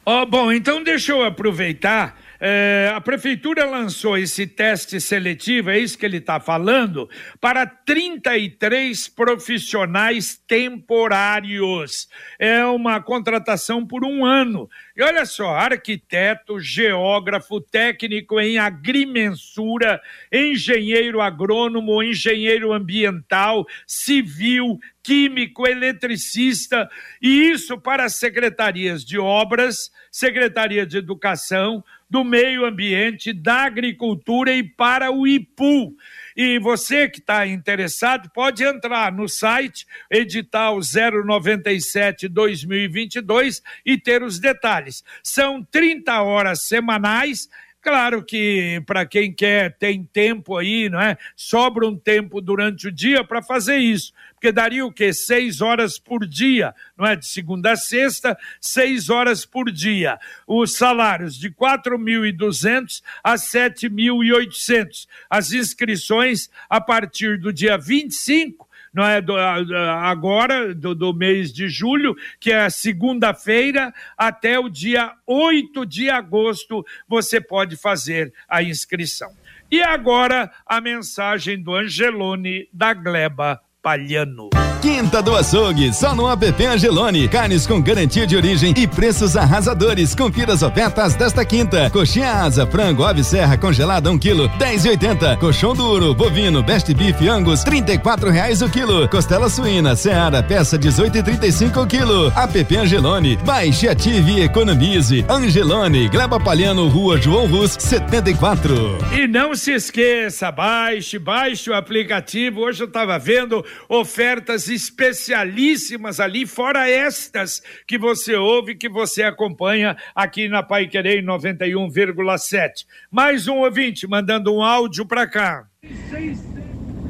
Oh, 0.04 0.24
bom, 0.24 0.50
então 0.50 0.82
deixa 0.82 1.12
eu 1.12 1.22
aproveitar 1.22 2.18
é, 2.40 2.90
a 2.94 3.00
prefeitura 3.02 3.66
lançou 3.66 4.16
esse 4.16 4.46
teste 4.46 4.98
seletivo, 4.98 5.68
é 5.68 5.78
isso 5.78 5.98
que 5.98 6.06
ele 6.06 6.16
está 6.16 6.40
falando, 6.40 7.08
para 7.38 7.66
33 7.66 9.08
profissionais 9.08 10.40
temporários. 10.48 12.08
É 12.38 12.64
uma 12.64 13.02
contratação 13.02 13.86
por 13.86 14.06
um 14.06 14.24
ano. 14.24 14.70
E 14.96 15.02
olha 15.02 15.26
só: 15.26 15.54
arquiteto, 15.54 16.58
geógrafo, 16.58 17.60
técnico 17.60 18.40
em 18.40 18.58
agrimensura, 18.58 20.00
engenheiro 20.32 21.20
agrônomo, 21.20 22.02
engenheiro 22.02 22.72
ambiental, 22.72 23.66
civil, 23.86 24.78
químico, 25.02 25.66
eletricista, 25.66 26.88
e 27.20 27.50
isso 27.50 27.78
para 27.78 28.04
as 28.04 28.16
secretarias 28.16 29.04
de 29.04 29.18
obras, 29.18 29.90
secretaria 30.10 30.86
de 30.86 30.98
educação, 30.98 31.82
do 32.10 32.24
meio 32.24 32.64
ambiente, 32.64 33.32
da 33.32 33.62
agricultura 33.64 34.52
e 34.52 34.62
para 34.64 35.12
o 35.12 35.26
IPU. 35.26 35.94
E 36.36 36.58
você 36.58 37.08
que 37.08 37.20
está 37.20 37.46
interessado 37.46 38.28
pode 38.30 38.64
entrar 38.64 39.12
no 39.12 39.28
site 39.28 39.86
edital 40.10 40.80
097 40.80 42.26
2022 42.28 43.62
e 43.86 43.96
ter 43.96 44.22
os 44.22 44.40
detalhes. 44.40 45.04
São 45.22 45.62
30 45.62 46.20
horas 46.22 46.62
semanais 46.62 47.48
Claro 47.82 48.22
que 48.22 48.82
para 48.84 49.06
quem 49.06 49.32
quer, 49.32 49.74
tem 49.78 50.04
tempo 50.04 50.56
aí, 50.56 50.90
não 50.90 51.00
é? 51.00 51.16
Sobra 51.34 51.86
um 51.86 51.96
tempo 51.96 52.40
durante 52.40 52.88
o 52.88 52.92
dia 52.92 53.24
para 53.24 53.42
fazer 53.42 53.78
isso. 53.78 54.12
Porque 54.40 54.52
daria 54.52 54.86
o 54.86 54.90
quê? 54.90 55.12
Seis 55.12 55.60
horas 55.60 55.98
por 55.98 56.26
dia, 56.26 56.74
não 56.96 57.04
é? 57.04 57.14
De 57.14 57.26
segunda 57.26 57.72
a 57.72 57.76
sexta, 57.76 58.38
seis 58.58 59.10
horas 59.10 59.44
por 59.44 59.70
dia. 59.70 60.18
Os 60.46 60.76
salários 60.76 61.38
de 61.38 61.50
4.200 61.50 63.02
a 63.22 63.34
7.800. 63.34 65.06
As 65.28 65.52
inscrições 65.52 66.48
a 66.70 66.80
partir 66.80 67.38
do 67.38 67.52
dia 67.52 67.76
25 67.76 68.66
não 68.94 69.04
é 69.04 69.20
do, 69.20 69.36
agora, 69.36 70.74
do, 70.74 70.94
do 70.94 71.12
mês 71.12 71.52
de 71.52 71.68
julho, 71.68 72.16
que 72.40 72.50
é 72.50 72.70
segunda-feira, 72.70 73.92
até 74.16 74.58
o 74.58 74.70
dia 74.70 75.12
8 75.26 75.84
de 75.84 76.08
agosto, 76.08 76.84
você 77.06 77.42
pode 77.42 77.76
fazer 77.76 78.32
a 78.48 78.62
inscrição. 78.62 79.30
E 79.70 79.82
agora 79.82 80.50
a 80.66 80.80
mensagem 80.80 81.62
do 81.62 81.74
Angelone 81.74 82.68
da 82.72 82.94
Gleba 82.94 83.60
Palhano. 83.82 84.50
Quinta 84.80 85.20
do 85.20 85.36
Açougue, 85.36 85.92
só 85.92 86.14
no 86.14 86.26
app 86.26 86.64
Angelone. 86.64 87.28
Carnes 87.28 87.66
com 87.66 87.82
garantia 87.82 88.26
de 88.26 88.34
origem 88.34 88.72
e 88.74 88.86
preços 88.86 89.36
arrasadores. 89.36 90.14
Confira 90.14 90.54
as 90.54 90.62
ofertas 90.62 91.14
desta 91.14 91.44
quinta. 91.44 91.90
Coxinha 91.90 92.32
asa, 92.32 92.66
frango, 92.66 93.04
ave 93.04 93.22
serra 93.22 93.58
congelada 93.58 94.10
1 94.10 94.14
um 94.14 94.18
quilo, 94.18 94.48
10,80. 94.58 95.36
Colchão 95.36 95.74
duro, 95.74 96.14
bovino, 96.14 96.62
best 96.62 96.94
beef 96.94 97.20
angus, 97.28 97.62
34 97.62 98.30
reais 98.30 98.62
o 98.62 98.70
quilo. 98.70 99.06
Costela 99.10 99.50
suína, 99.50 99.94
seara, 99.94 100.42
peça 100.42 100.78
18,35 100.78 101.82
o 101.82 101.86
quilo. 101.86 102.32
App 102.34 102.76
Angelone, 102.76 103.36
baixe, 103.36 103.86
ative 103.86 104.32
e 104.32 104.42
economize. 104.44 105.26
Angelone, 105.28 106.08
Gleba 106.08 106.40
Palhano, 106.40 106.88
Rua 106.88 107.20
João 107.20 107.46
Rus, 107.46 107.76
74. 107.78 108.96
E 109.12 109.28
não 109.28 109.54
se 109.54 109.72
esqueça, 109.72 110.50
baixe, 110.50 111.18
baixe 111.18 111.68
o 111.68 111.74
aplicativo. 111.74 112.60
Hoje 112.60 112.82
eu 112.82 112.86
estava 112.86 113.18
vendo 113.18 113.62
ofertas 113.86 114.69
especialíssimas 114.70 116.20
ali, 116.20 116.46
fora 116.46 116.88
estas 116.88 117.62
que 117.86 117.98
você 117.98 118.34
ouve, 118.34 118.74
que 118.74 118.88
você 118.88 119.22
acompanha 119.22 119.96
aqui 120.14 120.48
na 120.48 120.62
Pai 120.62 120.86
Querer 120.86 121.22
91,7. 121.22 122.86
Mais 123.10 123.48
um 123.48 123.58
ouvinte 123.58 124.06
mandando 124.06 124.54
um 124.54 124.62
áudio 124.62 125.04
para 125.04 125.26
cá. 125.26 125.66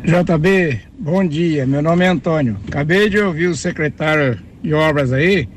JB, 0.02 0.80
bom 0.98 1.26
dia. 1.26 1.66
Meu 1.66 1.82
nome 1.82 2.04
é 2.04 2.08
Antônio. 2.08 2.58
Acabei 2.66 3.08
de 3.08 3.18
ouvir 3.18 3.46
o 3.48 3.54
secretário 3.54 4.40
de 4.62 4.72
obras 4.72 5.12
aí. 5.12 5.48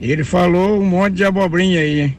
Ele 0.00 0.22
falou 0.22 0.80
um 0.80 0.84
monte 0.84 1.14
de 1.14 1.24
abobrinha 1.24 1.80
aí, 1.80 2.00
hein? 2.00 2.18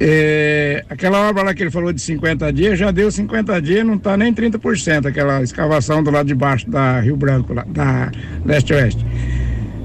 É, 0.00 0.84
aquela 0.88 1.28
obra 1.28 1.42
lá 1.42 1.54
que 1.54 1.62
ele 1.62 1.70
falou 1.70 1.92
de 1.92 2.00
50 2.00 2.52
dias, 2.52 2.78
já 2.78 2.90
deu 2.90 3.10
50 3.10 3.60
dias, 3.60 3.84
não 3.84 3.94
está 3.94 4.16
nem 4.16 4.32
30%, 4.32 5.06
aquela 5.06 5.42
escavação 5.42 6.02
do 6.02 6.10
lado 6.10 6.26
de 6.26 6.34
baixo 6.34 6.70
da 6.70 7.00
Rio 7.00 7.16
Branco, 7.16 7.52
lá, 7.52 7.64
da 7.66 8.10
leste-oeste. 8.44 9.04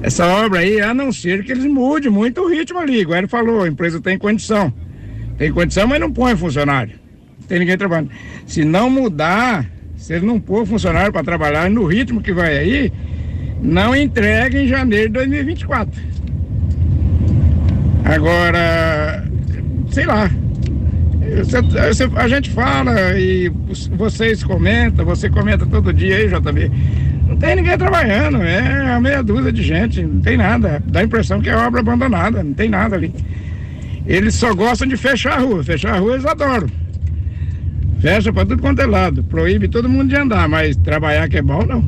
Essa 0.04 0.28
obra 0.28 0.60
aí, 0.60 0.82
a 0.82 0.94
não 0.94 1.12
ser 1.12 1.44
que 1.44 1.52
eles 1.52 1.66
mudem 1.66 2.12
muito 2.12 2.42
o 2.42 2.48
ritmo 2.48 2.78
ali, 2.78 3.00
igual 3.00 3.18
ele 3.18 3.28
falou, 3.28 3.64
a 3.64 3.68
empresa 3.68 4.00
tem 4.00 4.18
condição. 4.18 4.72
Tem 5.38 5.52
condição, 5.52 5.88
mas 5.88 6.00
não 6.00 6.12
põe 6.12 6.36
funcionário. 6.36 7.00
Não 7.40 7.48
tem 7.48 7.60
ninguém 7.60 7.78
trabalhando. 7.78 8.12
Se 8.46 8.64
não 8.64 8.90
mudar, 8.90 9.66
se 9.96 10.14
ele 10.14 10.26
não 10.26 10.40
pôr 10.40 10.66
funcionário 10.68 11.12
para 11.12 11.24
trabalhar 11.24 11.70
no 11.70 11.86
ritmo 11.86 12.22
que 12.22 12.34
vai 12.34 12.58
aí, 12.58 12.94
não 13.62 13.96
entrega 13.96 14.62
em 14.62 14.68
janeiro 14.68 15.08
de 15.08 15.14
2024. 15.14 16.02
Agora, 18.04 19.24
sei 19.94 20.06
lá. 20.06 20.30
a 22.18 22.28
gente 22.28 22.50
fala 22.50 23.18
e 23.18 23.50
vocês 23.96 24.44
comentam, 24.44 25.06
você 25.06 25.30
comenta 25.30 25.66
todo 25.66 25.94
dia 25.94 26.18
aí, 26.18 26.28
JB. 26.28 26.72
Não 27.28 27.38
tem 27.38 27.56
ninguém 27.56 27.78
trabalhando, 27.78 28.42
é 28.42 28.92
a 28.92 29.00
meia 29.00 29.24
dúzia 29.24 29.52
de 29.52 29.64
gente, 29.64 30.02
não 30.02 30.20
tem 30.20 30.36
nada. 30.36 30.82
Dá 30.86 31.00
a 31.00 31.04
impressão 31.04 31.40
que 31.40 31.50
é 31.50 31.56
obra 31.56 31.80
abandonada, 31.80 32.44
não 32.44 32.54
tem 32.54 32.70
nada 32.70 32.96
ali. 32.96 33.14
Eles 34.06 34.36
só 34.36 34.54
gostam 34.54 34.88
de 34.88 34.98
fechar 34.98 35.38
a 35.38 35.40
rua, 35.40 35.64
fechar 35.64 35.94
a 35.94 36.00
rua 36.00 36.14
eles 36.14 36.26
adoram. 36.26 36.68
Fecha 38.00 38.34
para 38.34 38.46
tudo 38.46 38.62
quanto 38.62 38.82
é 38.82 38.86
lado, 38.86 39.24
proíbe 39.24 39.70
todo 39.70 39.88
mundo 39.88 40.10
de 40.10 40.16
andar, 40.18 40.50
mas 40.50 40.76
trabalhar 40.76 41.30
que 41.30 41.38
é 41.38 41.42
bom, 41.42 41.64
não. 41.66 41.88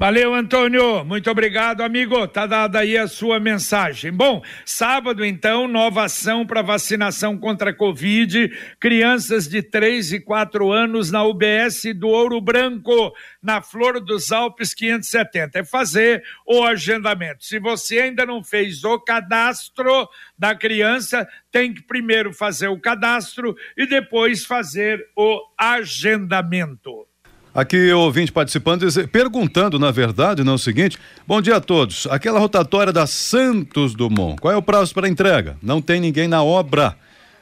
Valeu, 0.00 0.34
Antônio. 0.34 1.04
Muito 1.04 1.30
obrigado, 1.30 1.82
amigo. 1.82 2.26
Tá 2.26 2.46
dada 2.46 2.78
aí 2.78 2.96
a 2.96 3.06
sua 3.06 3.38
mensagem. 3.38 4.10
Bom, 4.10 4.42
sábado, 4.64 5.22
então, 5.22 5.68
nova 5.68 6.04
ação 6.04 6.46
para 6.46 6.62
vacinação 6.62 7.36
contra 7.36 7.68
a 7.68 7.74
Covid. 7.74 8.50
Crianças 8.80 9.46
de 9.46 9.62
3 9.62 10.14
e 10.14 10.20
4 10.20 10.72
anos 10.72 11.10
na 11.10 11.22
UBS 11.22 11.82
do 11.94 12.08
Ouro 12.08 12.40
Branco, 12.40 13.12
na 13.42 13.60
Flor 13.60 14.00
dos 14.00 14.32
Alpes 14.32 14.72
570. 14.72 15.58
É 15.58 15.64
fazer 15.64 16.22
o 16.46 16.64
agendamento. 16.64 17.44
Se 17.44 17.58
você 17.58 17.98
ainda 17.98 18.24
não 18.24 18.42
fez 18.42 18.82
o 18.82 18.98
cadastro 18.98 20.08
da 20.38 20.54
criança, 20.54 21.28
tem 21.52 21.74
que 21.74 21.82
primeiro 21.82 22.32
fazer 22.32 22.68
o 22.68 22.80
cadastro 22.80 23.54
e 23.76 23.86
depois 23.86 24.46
fazer 24.46 25.06
o 25.14 25.42
agendamento. 25.58 27.09
Aqui 27.54 27.92
o 27.92 28.00
ouvinte 28.00 28.30
participando, 28.30 28.86
perguntando, 29.08 29.78
na 29.78 29.90
verdade, 29.90 30.44
não 30.44 30.52
é 30.52 30.56
o 30.56 30.58
seguinte: 30.58 30.98
bom 31.26 31.40
dia 31.40 31.56
a 31.56 31.60
todos. 31.60 32.06
Aquela 32.06 32.38
rotatória 32.38 32.92
da 32.92 33.06
Santos 33.06 33.94
Dumont, 33.94 34.40
qual 34.40 34.54
é 34.54 34.56
o 34.56 34.62
prazo 34.62 34.94
para 34.94 35.08
entrega? 35.08 35.56
Não 35.62 35.82
tem 35.82 36.00
ninguém 36.00 36.28
na 36.28 36.42
obra. 36.42 36.96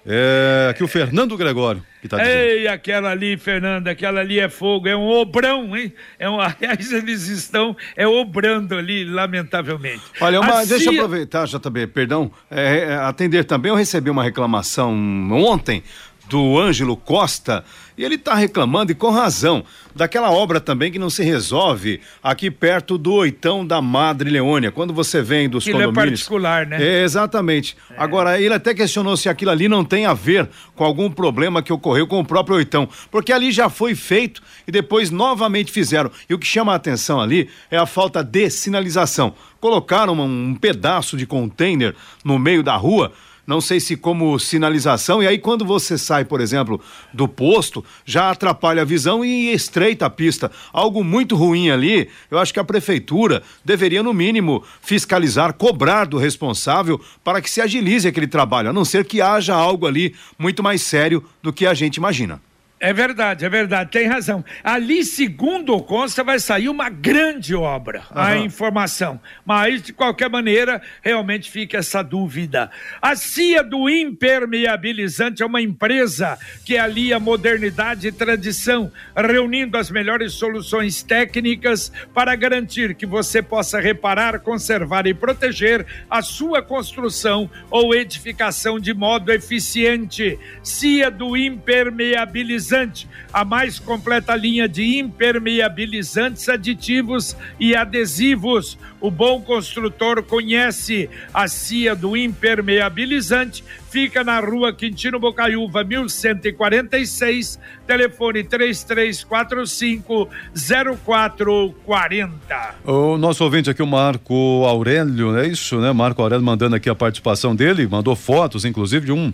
É, 0.07 0.69
aqui 0.71 0.83
o 0.83 0.89
Fernando 0.89 1.37
Gregório 1.37 1.83
que 2.01 2.07
está 2.07 2.17
dizendo. 2.17 2.35
Ei, 2.35 2.69
aquela 2.69 3.11
ali, 3.11 3.37
Fernando, 3.37 3.89
aquela 3.89 4.21
ali 4.21 4.39
é 4.39 4.49
fogo, 4.49 4.89
é 4.89 4.97
um 4.97 5.09
obrão, 5.09 5.77
hein? 5.77 5.93
É 6.19 6.31
um, 6.31 6.41
aliás, 6.41 6.93
eles 6.93 7.29
estão 7.29 7.77
é 7.97 8.07
obrando 8.07 8.75
ali, 8.75 9.05
lamentavelmente. 9.05 10.03
Olha, 10.21 10.41
uma, 10.41 10.65
deixa 10.65 10.91
eu 10.91 10.95
aproveitar, 10.95 11.47
JB, 11.47 11.89
perdão, 11.89 12.31
é, 12.51 12.79
é, 12.79 12.95
atender 12.97 13.45
também, 13.45 13.71
eu 13.71 13.77
recebi 13.77 14.09
uma 14.09 14.23
reclamação 14.23 14.93
ontem 15.33 15.83
do 16.29 16.59
Ângelo 16.59 16.97
Costa, 16.97 17.65
e 17.99 18.05
ele 18.05 18.15
está 18.15 18.37
reclamando, 18.37 18.93
e 18.93 18.95
com 18.95 19.11
razão, 19.11 19.65
daquela 19.93 20.31
obra 20.31 20.61
também 20.61 20.93
que 20.93 21.01
não 21.01 21.11
se 21.11 21.25
resolve 21.25 22.01
aqui 22.23 22.49
perto 22.49 22.97
do 22.97 23.13
Oitão 23.13 23.67
da 23.67 23.83
Madre 23.83 24.31
Leônia, 24.31 24.71
quando 24.71 24.95
você 24.95 25.21
vem 25.21 25.49
dos 25.49 25.65
aquilo 25.65 25.83
é 25.83 25.87
condomínios. 25.87 26.21
é 26.21 26.23
particular, 26.23 26.67
né? 26.67 26.81
É, 26.81 27.03
exatamente. 27.03 27.77
É. 27.91 27.95
Agora, 27.99 28.41
ele 28.41 28.55
até 28.55 28.73
questionou 28.73 29.17
se 29.17 29.29
aquilo 29.29 29.51
ali 29.51 29.69
não 29.69 29.85
tem 29.85 30.07
a 30.07 30.15
ver 30.15 30.49
com 30.77 30.85
algum 30.85 31.11
problema 31.11 31.61
que 31.61 31.73
ocorreu 31.73 32.07
com 32.07 32.21
o 32.21 32.25
próprio 32.25 32.57
Oitão, 32.57 32.89
porque 33.11 33.33
ali 33.33 33.51
já 33.51 33.69
foi 33.69 33.97
feito 33.97 34.41
e 34.67 34.71
depois 34.71 35.11
novamente 35.11 35.73
fizeram. 35.73 36.09
E 36.31 36.35
o 36.35 36.39
que 36.39 36.47
chama 36.47 36.73
a 36.73 36.77
atenção 36.77 37.21
ali 37.21 37.51
é 37.69 37.77
a 37.77 37.87
falta 37.87 38.23
de 38.23 38.49
sinalização. 38.49 39.35
Colocaram 39.61 40.15
um, 40.15 40.51
um 40.51 40.55
pedaço 40.55 41.17
de 41.17 41.27
container 41.27 41.97
no 42.25 42.39
meio 42.39 42.63
da 42.63 42.77
rua 42.77 43.13
não 43.49 43.63
sei 43.63 43.81
se 43.81 43.97
como 43.97 44.39
sinalização, 44.39 45.23
e 45.23 45.27
aí 45.27 45.39
quando 45.39 45.65
você 45.65 45.97
sai, 45.97 46.23
por 46.23 46.39
exemplo, 46.39 46.79
do 47.15 47.27
posto, 47.27 47.83
já 48.05 48.31
atrapalha 48.31 48.83
a 48.83 48.85
visão 48.85 49.25
e 49.25 49.51
estreita 49.55 50.05
a 50.05 50.11
pista. 50.11 50.53
Algo 50.71 51.03
muito 51.03 51.35
ruim 51.35 51.71
ali, 51.71 52.11
eu 52.31 52.39
acho 52.39 52.53
que 52.53 52.61
a 52.61 52.65
prefeitura 52.65 53.43
deveria, 53.65 54.03
no 54.03 54.13
mínimo, 54.13 54.63
fiscalizar, 54.83 55.55
cobrar 55.55 56.05
do 56.05 56.19
responsável 56.19 57.01
para 57.25 57.41
que 57.41 57.51
se 57.51 57.63
agilize 57.63 58.07
aquele 58.07 58.27
trabalho, 58.27 58.69
a 58.69 58.73
não 58.73 58.85
ser 58.85 59.07
que 59.07 59.23
haja 59.23 59.55
algo 59.55 59.87
ali 59.87 60.15
muito 60.39 60.63
mais 60.63 60.83
sério 60.83 61.25
do 61.43 61.51
que 61.51 61.67
a 61.67 61.73
gente 61.73 61.97
imagina. 61.97 62.43
É 62.81 62.93
verdade, 62.93 63.45
é 63.45 63.49
verdade, 63.49 63.91
tem 63.91 64.07
razão. 64.07 64.45
Ali, 64.63 65.05
segundo 65.05 65.81
consta, 65.83 66.23
vai 66.23 66.39
sair 66.39 66.69
uma 66.69 66.89
grande 66.89 67.53
obra, 67.53 68.05
uhum. 68.11 68.23
a 68.23 68.37
informação. 68.37 69.21
Mas, 69.45 69.83
de 69.83 69.93
qualquer 69.93 70.31
maneira, 70.31 70.81
realmente 71.03 71.51
fica 71.51 71.79
essa 71.79 72.03
dúvida. 72.03 72.71
A 73.03 73.17
CIA 73.17 73.65
do 73.65 73.89
Impermeabilizante 73.89 75.43
é 75.43 75.47
uma 75.47 75.61
empresa 75.61 76.39
que 76.65 76.79
alia 76.79 77.19
modernidade 77.19 78.07
e 78.07 78.13
tradição, 78.13 78.93
reunindo 79.17 79.77
as 79.77 79.91
melhores 79.91 80.35
soluções 80.35 81.03
técnicas 81.03 81.91
para 82.15 82.37
garantir 82.37 82.95
que 82.95 83.07
você 83.07 83.43
possa 83.43 83.81
reparar, 83.81 84.39
conservar 84.39 85.05
e 85.09 85.15
proteger 85.15 85.85
a 86.09 86.23
sua 86.23 86.63
construção 86.63 87.51
ou 87.71 87.93
edificação 87.93 88.79
de 88.79 88.95
modo 88.95 89.33
eficiente. 89.33 90.39
CIA 90.63 91.11
do 91.11 91.37
Impermeabilizante 91.37 92.68
impermeabilizante, 92.69 93.09
a 93.33 93.45
mais 93.45 93.79
completa 93.79 94.35
linha 94.37 94.69
de 94.69 94.99
impermeabilizantes, 94.99 96.47
aditivos 96.49 97.37
e 97.59 97.75
adesivos. 97.75 98.79
O 99.01 99.11
bom 99.11 99.41
construtor 99.41 100.23
conhece 100.23 101.11
a 101.33 101.49
CIA 101.49 101.95
do 101.95 102.15
impermeabilizante, 102.17 103.63
fica 103.91 104.25
na 104.25 104.41
rua 104.41 104.73
Quintino 104.73 105.21
Bocaiúva, 105.21 105.85
1146, 105.85 107.61
telefone 107.87 108.45
3345 108.45 110.29
0440. 110.55 112.75
O 112.85 113.17
nosso 113.17 113.45
ouvinte 113.45 113.71
aqui, 113.71 113.83
o 113.83 113.87
Marco 113.87 114.65
Aurélio, 114.67 115.39
é 115.39 115.47
isso, 115.47 115.81
né? 115.81 115.93
Marco 115.93 116.21
Aurélio 116.21 116.45
mandando 116.45 116.77
aqui 116.77 116.91
a 116.91 116.95
participação 116.95 117.55
dele, 117.55 117.87
mandou 117.87 118.17
fotos, 118.17 118.65
inclusive, 118.65 119.07
de 119.07 119.13
um 119.13 119.33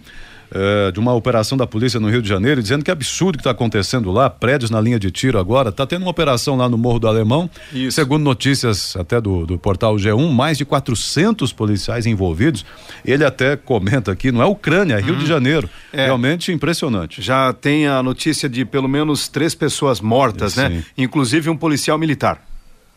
é, 0.54 0.92
de 0.92 1.00
uma 1.00 1.12
operação 1.12 1.58
da 1.58 1.66
polícia 1.66 1.98
no 1.98 2.08
Rio 2.08 2.22
de 2.22 2.28
Janeiro, 2.28 2.62
dizendo 2.62 2.84
que 2.84 2.90
é 2.90 2.92
absurdo 2.92 3.36
que 3.36 3.40
está 3.40 3.50
acontecendo 3.50 4.12
lá, 4.12 4.30
prédios 4.30 4.70
na 4.70 4.80
linha 4.80 4.98
de 4.98 5.10
tiro 5.10 5.38
agora. 5.38 5.70
Está 5.70 5.84
tendo 5.84 6.02
uma 6.02 6.10
operação 6.10 6.56
lá 6.56 6.68
no 6.68 6.78
Morro 6.78 7.00
do 7.00 7.08
Alemão. 7.08 7.50
Isso. 7.72 7.96
Segundo 7.96 8.22
notícias 8.22 8.96
até 8.96 9.20
do, 9.20 9.44
do 9.44 9.58
portal 9.58 9.96
G1, 9.96 10.30
mais 10.30 10.56
de 10.56 10.64
400 10.64 11.52
policiais 11.52 12.06
envolvidos. 12.06 12.64
Ele 13.04 13.24
até 13.24 13.56
comenta 13.56 14.12
aqui, 14.12 14.30
não 14.30 14.40
é 14.40 14.46
Ucrânia, 14.46 14.94
é 14.94 15.00
Rio 15.00 15.16
de 15.16 15.24
hum. 15.24 15.26
Janeiro. 15.26 15.68
É. 15.92 16.04
Realmente 16.04 16.52
impressionante. 16.52 17.20
Já 17.20 17.52
tem 17.52 17.88
a 17.88 18.02
notícia 18.02 18.48
de 18.48 18.64
pelo 18.64 18.88
menos 18.88 19.26
três 19.26 19.54
pessoas 19.54 20.00
mortas, 20.00 20.54
né? 20.54 20.84
Inclusive 20.96 21.50
um 21.50 21.56
policial 21.56 21.98
militar. 21.98 22.40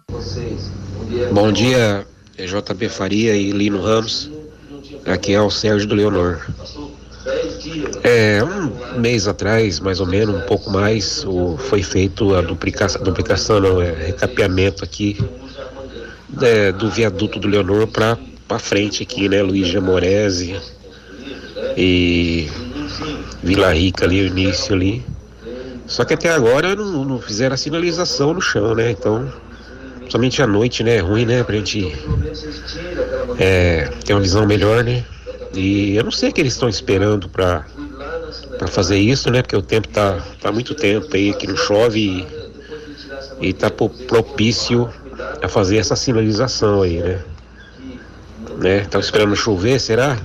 Bom 1.31 1.51
dia, 1.51 2.07
JB 2.37 2.89
Faria 2.89 3.35
e 3.35 3.51
Lino 3.51 3.79
Ramos. 3.81 4.31
Aqui 5.05 5.33
é 5.33 5.41
o 5.41 5.51
Sérgio 5.51 5.87
do 5.87 5.95
Leonor. 5.95 6.39
É, 8.03 8.43
um 8.43 8.99
mês 8.99 9.27
atrás, 9.27 9.79
mais 9.79 9.99
ou 9.99 10.07
menos, 10.07 10.35
um 10.35 10.41
pouco 10.41 10.71
mais, 10.71 11.23
o, 11.25 11.57
foi 11.57 11.83
feito 11.83 12.33
a 12.33 12.41
duplicação, 12.41 13.03
duplicação 13.03 13.59
não, 13.59 13.79
é 13.81 13.91
recapeamento 13.91 14.83
aqui 14.83 15.17
é, 16.41 16.71
do 16.71 16.89
viaduto 16.89 17.39
do 17.39 17.47
Leonor 17.47 17.87
para 17.87 18.17
para 18.49 18.57
frente 18.57 19.03
aqui, 19.03 19.29
né? 19.29 19.43
Luiz 19.43 19.67
Jamorese 19.67 20.59
e 21.77 22.49
Vila 23.43 23.71
Rica 23.71 24.05
ali, 24.05 24.23
o 24.23 24.27
início 24.27 24.73
ali. 24.73 25.05
Só 25.85 26.03
que 26.03 26.15
até 26.15 26.31
agora 26.31 26.75
não, 26.75 27.05
não 27.05 27.21
fizeram 27.21 27.53
a 27.53 27.57
sinalização 27.57 28.33
no 28.33 28.41
chão, 28.41 28.73
né? 28.73 28.89
Então, 28.89 29.31
somente 30.09 30.41
à 30.41 30.47
noite, 30.47 30.83
né? 30.83 30.95
É 30.95 30.99
ruim, 30.99 31.25
né? 31.25 31.43
Pra 31.43 31.55
gente 31.57 31.95
é, 33.37 33.87
ter 34.03 34.13
uma 34.13 34.21
visão 34.21 34.47
melhor, 34.47 34.83
né? 34.83 35.05
E 35.53 35.95
eu 35.95 36.03
não 36.03 36.11
sei 36.11 36.29
o 36.29 36.33
que 36.33 36.41
eles 36.41 36.53
estão 36.53 36.67
esperando 36.67 37.29
para 37.29 37.63
fazer 38.67 38.97
isso, 38.97 39.29
né? 39.29 39.43
Porque 39.43 39.55
o 39.55 39.61
tempo 39.61 39.87
tá, 39.89 40.19
tá 40.41 40.51
muito 40.51 40.73
tempo 40.73 41.07
aí 41.13 41.33
que 41.35 41.45
não 41.45 41.55
chove 41.55 42.27
e, 43.39 43.49
e 43.49 43.53
tá 43.53 43.69
propício 43.69 44.89
a 45.41 45.47
fazer 45.47 45.77
essa 45.77 45.95
sinalização 45.95 46.81
aí, 46.81 47.01
né? 47.01 47.23
né? 48.57 48.79
Tava 48.85 49.03
esperando 49.03 49.35
chover, 49.35 49.79
será? 49.79 50.17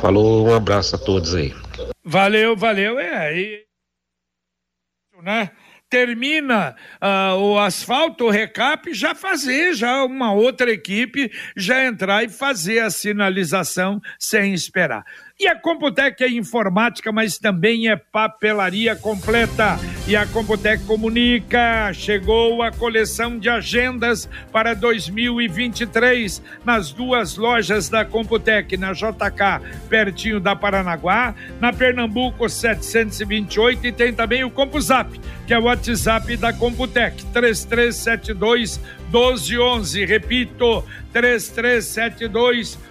Falou, 0.00 0.48
um 0.48 0.54
abraço 0.54 0.96
a 0.96 0.98
todos 0.98 1.34
aí. 1.34 1.54
Valeu, 2.04 2.56
valeu. 2.56 2.98
É 2.98 3.16
aí. 3.16 3.64
Né? 5.22 5.50
termina 5.90 6.76
uh, 7.02 7.36
o 7.36 7.58
asfalto, 7.58 8.26
o 8.26 8.30
recap, 8.30 8.92
já 8.92 9.14
fazer, 9.14 9.74
já 9.74 10.04
uma 10.04 10.32
outra 10.32 10.70
equipe 10.70 11.30
já 11.56 11.84
entrar 11.84 12.24
e 12.24 12.28
fazer 12.28 12.80
a 12.80 12.90
sinalização 12.90 14.00
sem 14.18 14.52
esperar. 14.52 15.04
E 15.40 15.46
a 15.46 15.58
Computec 15.58 16.22
é 16.22 16.28
informática, 16.28 17.10
mas 17.10 17.38
também 17.38 17.88
é 17.88 17.96
papelaria 17.96 18.94
completa. 18.96 19.78
E 20.08 20.16
a 20.16 20.24
Computec 20.24 20.82
comunica: 20.84 21.92
chegou 21.92 22.62
a 22.62 22.72
coleção 22.72 23.38
de 23.38 23.50
agendas 23.50 24.26
para 24.50 24.72
2023 24.72 26.40
nas 26.64 26.90
duas 26.90 27.36
lojas 27.36 27.90
da 27.90 28.06
Computec, 28.06 28.74
na 28.78 28.94
JK, 28.94 29.60
pertinho 29.86 30.40
da 30.40 30.56
Paranaguá, 30.56 31.34
na 31.60 31.74
Pernambuco 31.74 32.48
728 32.48 33.86
e 33.86 33.92
tem 33.92 34.14
também 34.14 34.44
o 34.44 34.50
CompuZap, 34.50 35.20
que 35.46 35.52
é 35.52 35.58
o 35.58 35.64
WhatsApp 35.64 36.38
da 36.38 36.54
Computec, 36.54 37.22
3372 37.26 38.80
1211. 39.12 40.06
Repito, 40.06 40.82
3372 41.12 42.78
1211. 42.78 42.87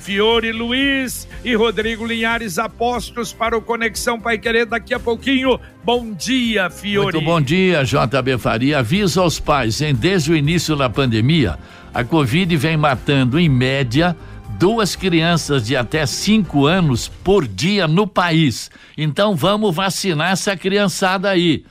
Fiore 0.00 0.50
Luiz 0.50 1.28
e 1.44 1.54
Rodrigo 1.54 2.04
Linhares 2.04 2.58
apostos 2.58 3.32
para 3.32 3.56
o 3.56 3.62
Conexão 3.62 4.18
Pai 4.18 4.38
Querer 4.38 4.66
daqui 4.66 4.92
a 4.92 4.98
pouquinho. 4.98 5.60
Bom 5.84 6.12
dia, 6.12 6.68
Fiore. 6.68 7.12
Muito 7.12 7.24
bom 7.24 7.40
dia, 7.40 7.84
JB 7.84 8.38
Faria. 8.38 8.80
Avisa 8.80 9.20
aos 9.20 9.38
pais, 9.38 9.80
hein? 9.80 9.94
Desde 9.94 10.32
o 10.32 10.36
início 10.36 10.74
da 10.74 10.90
pandemia, 10.90 11.56
a 11.94 12.02
Covid 12.02 12.56
vem 12.56 12.76
matando, 12.76 13.38
em 13.38 13.48
média, 13.48 14.16
duas 14.58 14.96
crianças 14.96 15.64
de 15.64 15.76
até 15.76 16.04
cinco 16.04 16.66
anos 16.66 17.06
por 17.06 17.46
dia 17.46 17.86
no 17.86 18.04
país. 18.04 18.68
Então 18.98 19.36
vamos 19.36 19.72
vacinar 19.72 20.32
essa 20.32 20.56
criançada 20.56 21.30
aí 21.30 21.64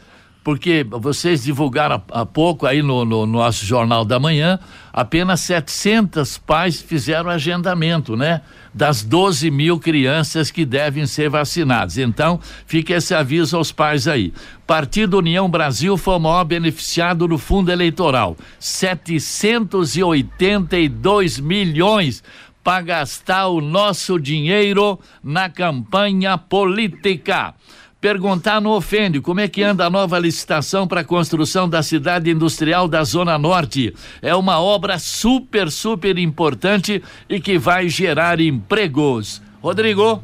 porque 0.45 0.86
vocês 0.88 1.43
divulgaram 1.43 2.01
há 2.12 2.23
pouco 2.23 2.65
aí 2.67 2.84
no, 2.84 3.03
no, 3.03 3.25
no, 3.25 3.39
nosso 3.39 3.65
Jornal 3.65 4.05
da 4.05 4.19
Manhã, 4.19 4.60
apenas 4.93 5.41
700 5.41 6.38
pais 6.38 6.79
fizeram 6.79 7.31
agendamento, 7.31 8.15
né? 8.15 8.43
Das 8.71 9.01
12 9.01 9.49
mil 9.49 9.79
crianças 9.79 10.51
que 10.51 10.63
devem 10.63 11.08
ser 11.08 11.31
vacinadas. 11.31 11.97
Então, 11.97 12.39
fica 12.67 12.93
esse 12.93 13.15
aviso 13.15 13.58
aos 13.58 13.71
pais 13.71 14.08
aí. 14.08 14.31
Partido 14.67 15.17
União 15.17 15.49
Brasil 15.49 15.97
foi 15.97 16.13
o 16.13 16.19
maior 16.19 16.43
beneficiado 16.43 17.27
do 17.27 17.39
fundo 17.39 17.71
eleitoral. 17.71 18.38
782 18.60 21.39
milhões 21.39 22.23
para 22.63 22.84
gastar 22.84 23.47
o 23.47 23.62
nosso 23.62 24.19
dinheiro 24.19 24.99
na 25.23 25.49
campanha 25.49 26.38
política. 26.38 27.55
Perguntar 27.99 28.62
não 28.62 28.71
ofende. 28.71 29.19
Como 29.19 29.39
é 29.39 29.47
que 29.47 29.63
anda 29.63 29.86
a 29.86 29.89
nova 29.89 30.19
licitação 30.19 30.88
para 30.88 31.01
a 31.01 31.03
construção 31.03 31.67
da 31.67 31.81
cidade 31.81 32.29
industrial 32.29 32.88
da 32.88 33.03
Zona 33.03 33.38
Norte? 33.38 33.93
É 34.21 34.36
uma 34.36 34.60
obra 34.60 34.99
super, 34.99 35.71
super 35.71 36.17
importante 36.19 37.01
e 37.27 37.39
que 37.39 37.58
vai 37.58 37.89
gerar 37.89 38.39
empregos. 38.39 39.41
Rodrigo. 39.62 40.23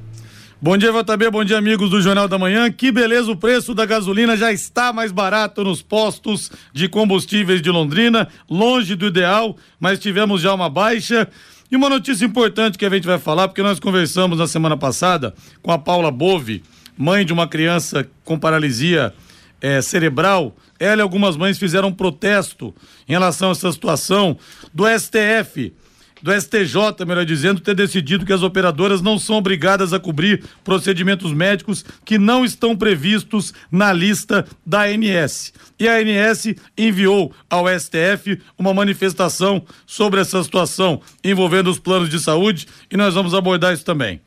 Bom 0.63 0.77
dia, 0.77 0.91
JB, 0.91 1.31
bom 1.31 1.43
dia, 1.43 1.57
amigos 1.57 1.89
do 1.89 1.99
Jornal 1.99 2.27
da 2.27 2.37
Manhã. 2.37 2.71
Que 2.71 2.91
beleza, 2.91 3.31
o 3.31 3.35
preço 3.35 3.73
da 3.73 3.83
gasolina 3.83 4.37
já 4.37 4.53
está 4.53 4.93
mais 4.93 5.11
barato 5.11 5.63
nos 5.63 5.81
postos 5.81 6.51
de 6.71 6.87
combustíveis 6.87 7.63
de 7.63 7.71
Londrina, 7.71 8.27
longe 8.47 8.95
do 8.95 9.07
ideal, 9.07 9.57
mas 9.79 9.97
tivemos 9.97 10.39
já 10.39 10.53
uma 10.53 10.69
baixa. 10.69 11.27
E 11.71 11.75
uma 11.75 11.89
notícia 11.89 12.25
importante 12.25 12.77
que 12.77 12.85
a 12.85 12.89
gente 12.91 13.07
vai 13.07 13.17
falar, 13.17 13.47
porque 13.47 13.63
nós 13.63 13.79
conversamos 13.79 14.37
na 14.37 14.45
semana 14.45 14.77
passada 14.77 15.33
com 15.63 15.71
a 15.71 15.79
Paula 15.79 16.11
Bove, 16.11 16.61
mãe 17.01 17.25
de 17.25 17.33
uma 17.33 17.47
criança 17.47 18.07
com 18.23 18.37
paralisia 18.37 19.11
é, 19.59 19.81
cerebral, 19.81 20.55
ela 20.79 21.01
e 21.01 21.03
algumas 21.03 21.35
mães 21.35 21.57
fizeram 21.57 21.87
um 21.89 21.93
protesto 21.93 22.73
em 23.09 23.13
relação 23.13 23.49
a 23.49 23.51
essa 23.53 23.71
situação 23.71 24.37
do 24.71 24.85
STF, 24.87 25.73
do 26.21 26.31
STJ, 26.31 27.03
melhor 27.07 27.25
dizendo, 27.25 27.59
ter 27.59 27.73
decidido 27.73 28.23
que 28.23 28.31
as 28.31 28.43
operadoras 28.43 29.01
não 29.01 29.17
são 29.17 29.37
obrigadas 29.37 29.93
a 29.93 29.99
cobrir 29.99 30.43
procedimentos 30.63 31.33
médicos 31.33 31.83
que 32.05 32.19
não 32.19 32.45
estão 32.45 32.77
previstos 32.77 33.51
na 33.71 33.91
lista 33.91 34.45
da 34.63 34.83
ANS. 34.83 35.53
E 35.79 35.87
a 35.87 35.95
ANS 35.95 36.53
enviou 36.77 37.33
ao 37.49 37.65
STF 37.67 38.39
uma 38.55 38.75
manifestação 38.75 39.63
sobre 39.87 40.21
essa 40.21 40.43
situação 40.43 41.01
envolvendo 41.23 41.71
os 41.71 41.79
planos 41.79 42.09
de 42.09 42.19
saúde 42.19 42.67
e 42.91 42.95
nós 42.95 43.15
vamos 43.15 43.33
abordar 43.33 43.73
isso 43.73 43.83
também. 43.85 44.21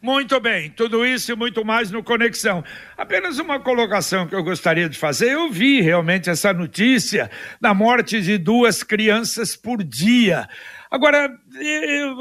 Muito 0.00 0.38
bem, 0.38 0.70
tudo 0.70 1.06
isso 1.06 1.32
e 1.32 1.36
muito 1.36 1.64
mais 1.64 1.90
no 1.90 2.02
Conexão. 2.02 2.62
Apenas 2.96 3.38
uma 3.38 3.58
colocação 3.58 4.26
que 4.26 4.34
eu 4.34 4.42
gostaria 4.42 4.88
de 4.88 4.98
fazer. 4.98 5.32
Eu 5.32 5.50
vi 5.50 5.80
realmente 5.80 6.28
essa 6.28 6.52
notícia 6.52 7.30
da 7.60 7.72
morte 7.72 8.20
de 8.20 8.36
duas 8.36 8.82
crianças 8.82 9.56
por 9.56 9.82
dia. 9.82 10.48
Agora, 10.90 11.30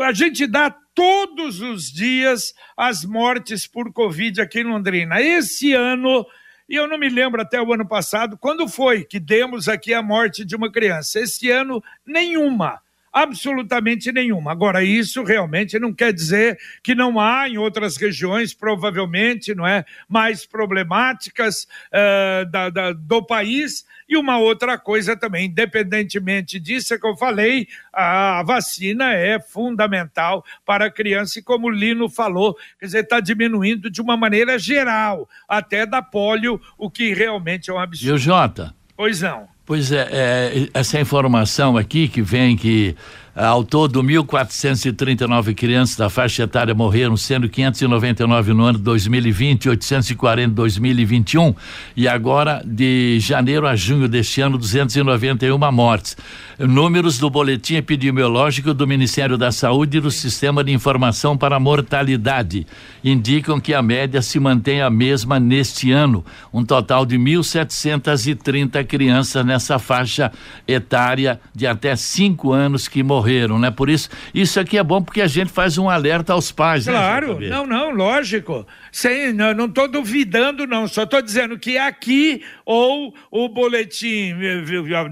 a 0.06 0.14
gente 0.14 0.48
dá 0.48 0.74
todos 0.94 1.60
os 1.60 1.92
dias 1.92 2.54
as 2.78 3.04
mortes 3.04 3.68
por 3.68 3.92
Covid 3.92 4.42
aqui 4.42 4.62
em 4.62 4.64
Londrina. 4.64 5.22
Esse 5.22 5.74
ano. 5.74 6.26
E 6.68 6.76
eu 6.76 6.88
não 6.88 6.98
me 6.98 7.10
lembro 7.10 7.40
até 7.42 7.62
o 7.62 7.74
ano 7.74 7.88
passado 7.88 8.38
quando 8.40 8.68
foi 8.68 9.04
que 9.04 9.20
demos 9.20 9.68
aqui 9.68 9.94
a 9.94 10.02
morte 10.02 10.44
de 10.44 10.56
uma 10.56 10.72
criança. 10.72 11.20
Esse 11.20 11.52
ano, 11.52 11.84
nenhuma 12.04 12.82
absolutamente 13.15 14.12
nenhuma. 14.12 14.51
Agora, 14.51 14.84
isso 14.84 15.23
realmente 15.23 15.80
não 15.80 15.93
quer 15.93 16.12
dizer 16.12 16.60
que 16.84 16.93
não 16.93 17.17
há 17.17 17.47
em 17.47 17.58
outras 17.58 17.95
regiões, 17.95 18.54
provavelmente, 18.54 19.56
não 19.56 19.65
é, 19.65 19.86
mais 20.10 20.45
problemáticas 20.45 21.65
uh, 21.93 22.51
da, 22.51 22.69
da, 22.69 22.91
do 22.91 23.25
país. 23.25 23.86
E 24.08 24.17
uma 24.17 24.38
outra 24.38 24.78
coisa 24.78 25.15
também, 25.15 25.45
independentemente 25.45 26.60
disso, 26.60 26.93
é 26.93 26.99
que 26.99 27.08
eu 27.08 27.15
falei, 27.15 27.69
a 27.93 28.43
vacina 28.43 29.13
é 29.13 29.39
fundamental 29.39 30.43
para 30.65 30.88
a 30.88 30.91
criança, 30.91 31.39
e 31.39 31.41
como 31.41 31.67
o 31.67 31.71
Lino 31.71 32.10
falou, 32.10 32.56
quer 32.78 32.86
dizer, 32.86 33.04
está 33.04 33.21
diminuindo 33.21 33.89
de 33.89 34.01
uma 34.01 34.17
maneira 34.17 34.60
geral, 34.60 35.28
até 35.47 35.86
da 35.86 36.01
polio, 36.01 36.62
o 36.78 36.91
que 36.91 37.13
realmente 37.13 37.69
é 37.69 37.73
um 37.73 37.80
absurdo. 37.80 38.12
E 38.12 38.13
o 38.13 38.17
Jota? 38.17 38.75
Pois 38.95 39.21
não. 39.21 39.55
Pois 39.65 39.91
é, 39.91 40.08
é, 40.12 40.69
essa 40.75 40.99
informação 40.99 41.75
aqui 41.75 42.08
que 42.08 42.21
vem 42.21 42.56
que 42.56 42.95
ao 43.36 43.65
todo, 43.65 44.02
1.439 44.02 45.54
crianças 45.54 45.98
da 45.98 46.10
faixa 46.10 46.43
etária 46.43 46.74
morreram, 46.74 47.17
sendo 47.17 47.50
599 47.50 48.54
no 48.54 48.63
ano 48.63 48.80
2020, 48.80 49.67
840 49.67 50.52
em 50.52 50.54
2021 50.54 51.54
e 51.98 52.08
agora 52.08 52.63
de 52.65 53.19
janeiro 53.19 53.67
a 53.67 53.76
junho 53.76 54.08
deste 54.08 54.39
ano 54.39 54.58
291 54.58 55.58
mortes. 55.69 56.15
Números 56.58 57.17
do 57.17 57.30
boletim 57.30 57.76
epidemiológico 57.76 58.74
do 58.74 58.88
Ministério 58.88 59.38
da 59.38 59.52
Saúde 59.52 59.98
e 59.98 60.02
do 60.02 60.10
Sistema 60.10 60.63
de 60.63 60.71
Informação 60.71 61.38
para 61.38 61.58
a 61.58 61.60
Mortalidade 61.60 62.65
indicam 63.04 63.60
que 63.60 63.74
a 63.74 63.82
média 63.82 64.21
se 64.21 64.39
mantém 64.39 64.82
a 64.82 64.89
mesma 64.89 65.41
neste 65.41 65.91
ano, 65.91 66.24
um 66.54 66.63
total 66.63 67.06
de 67.06 67.17
1.730 67.17 68.86
crianças 68.86 69.45
nessa 69.45 69.78
faixa 69.78 70.32
etária 70.65 71.38
de 71.54 71.67
até 71.67 71.98
cinco 71.98 72.54
anos 72.54 72.88
que 72.88 73.04
morreram 73.04 73.25
morreram, 73.26 73.58
né? 73.58 73.72
Por 73.72 73.90
isso, 73.90 74.10
isso 74.34 74.60
aqui 74.60 74.78
é 74.78 74.84
bom 74.84 75.02
porque 75.02 75.22
a 75.22 75.28
gente 75.28 75.52
faz 75.52 75.78
um 75.78 75.90
alerta 75.90 76.34
aos 76.34 76.52
pais, 76.52 76.86
claro, 76.86 77.40
né? 77.40 77.48
Claro, 77.48 77.68
não, 77.68 77.90
não, 77.90 77.96
lógico. 77.96 78.66
Sem, 78.96 79.34
não 79.34 79.66
estou 79.66 79.90
duvidando, 79.90 80.66
não. 80.66 80.88
Só 80.88 81.04
estou 81.04 81.22
dizendo 81.22 81.60
que 81.60 81.78
aqui 81.78 82.46
ou 82.66 83.14
o 83.30 83.50
boletim, 83.50 84.34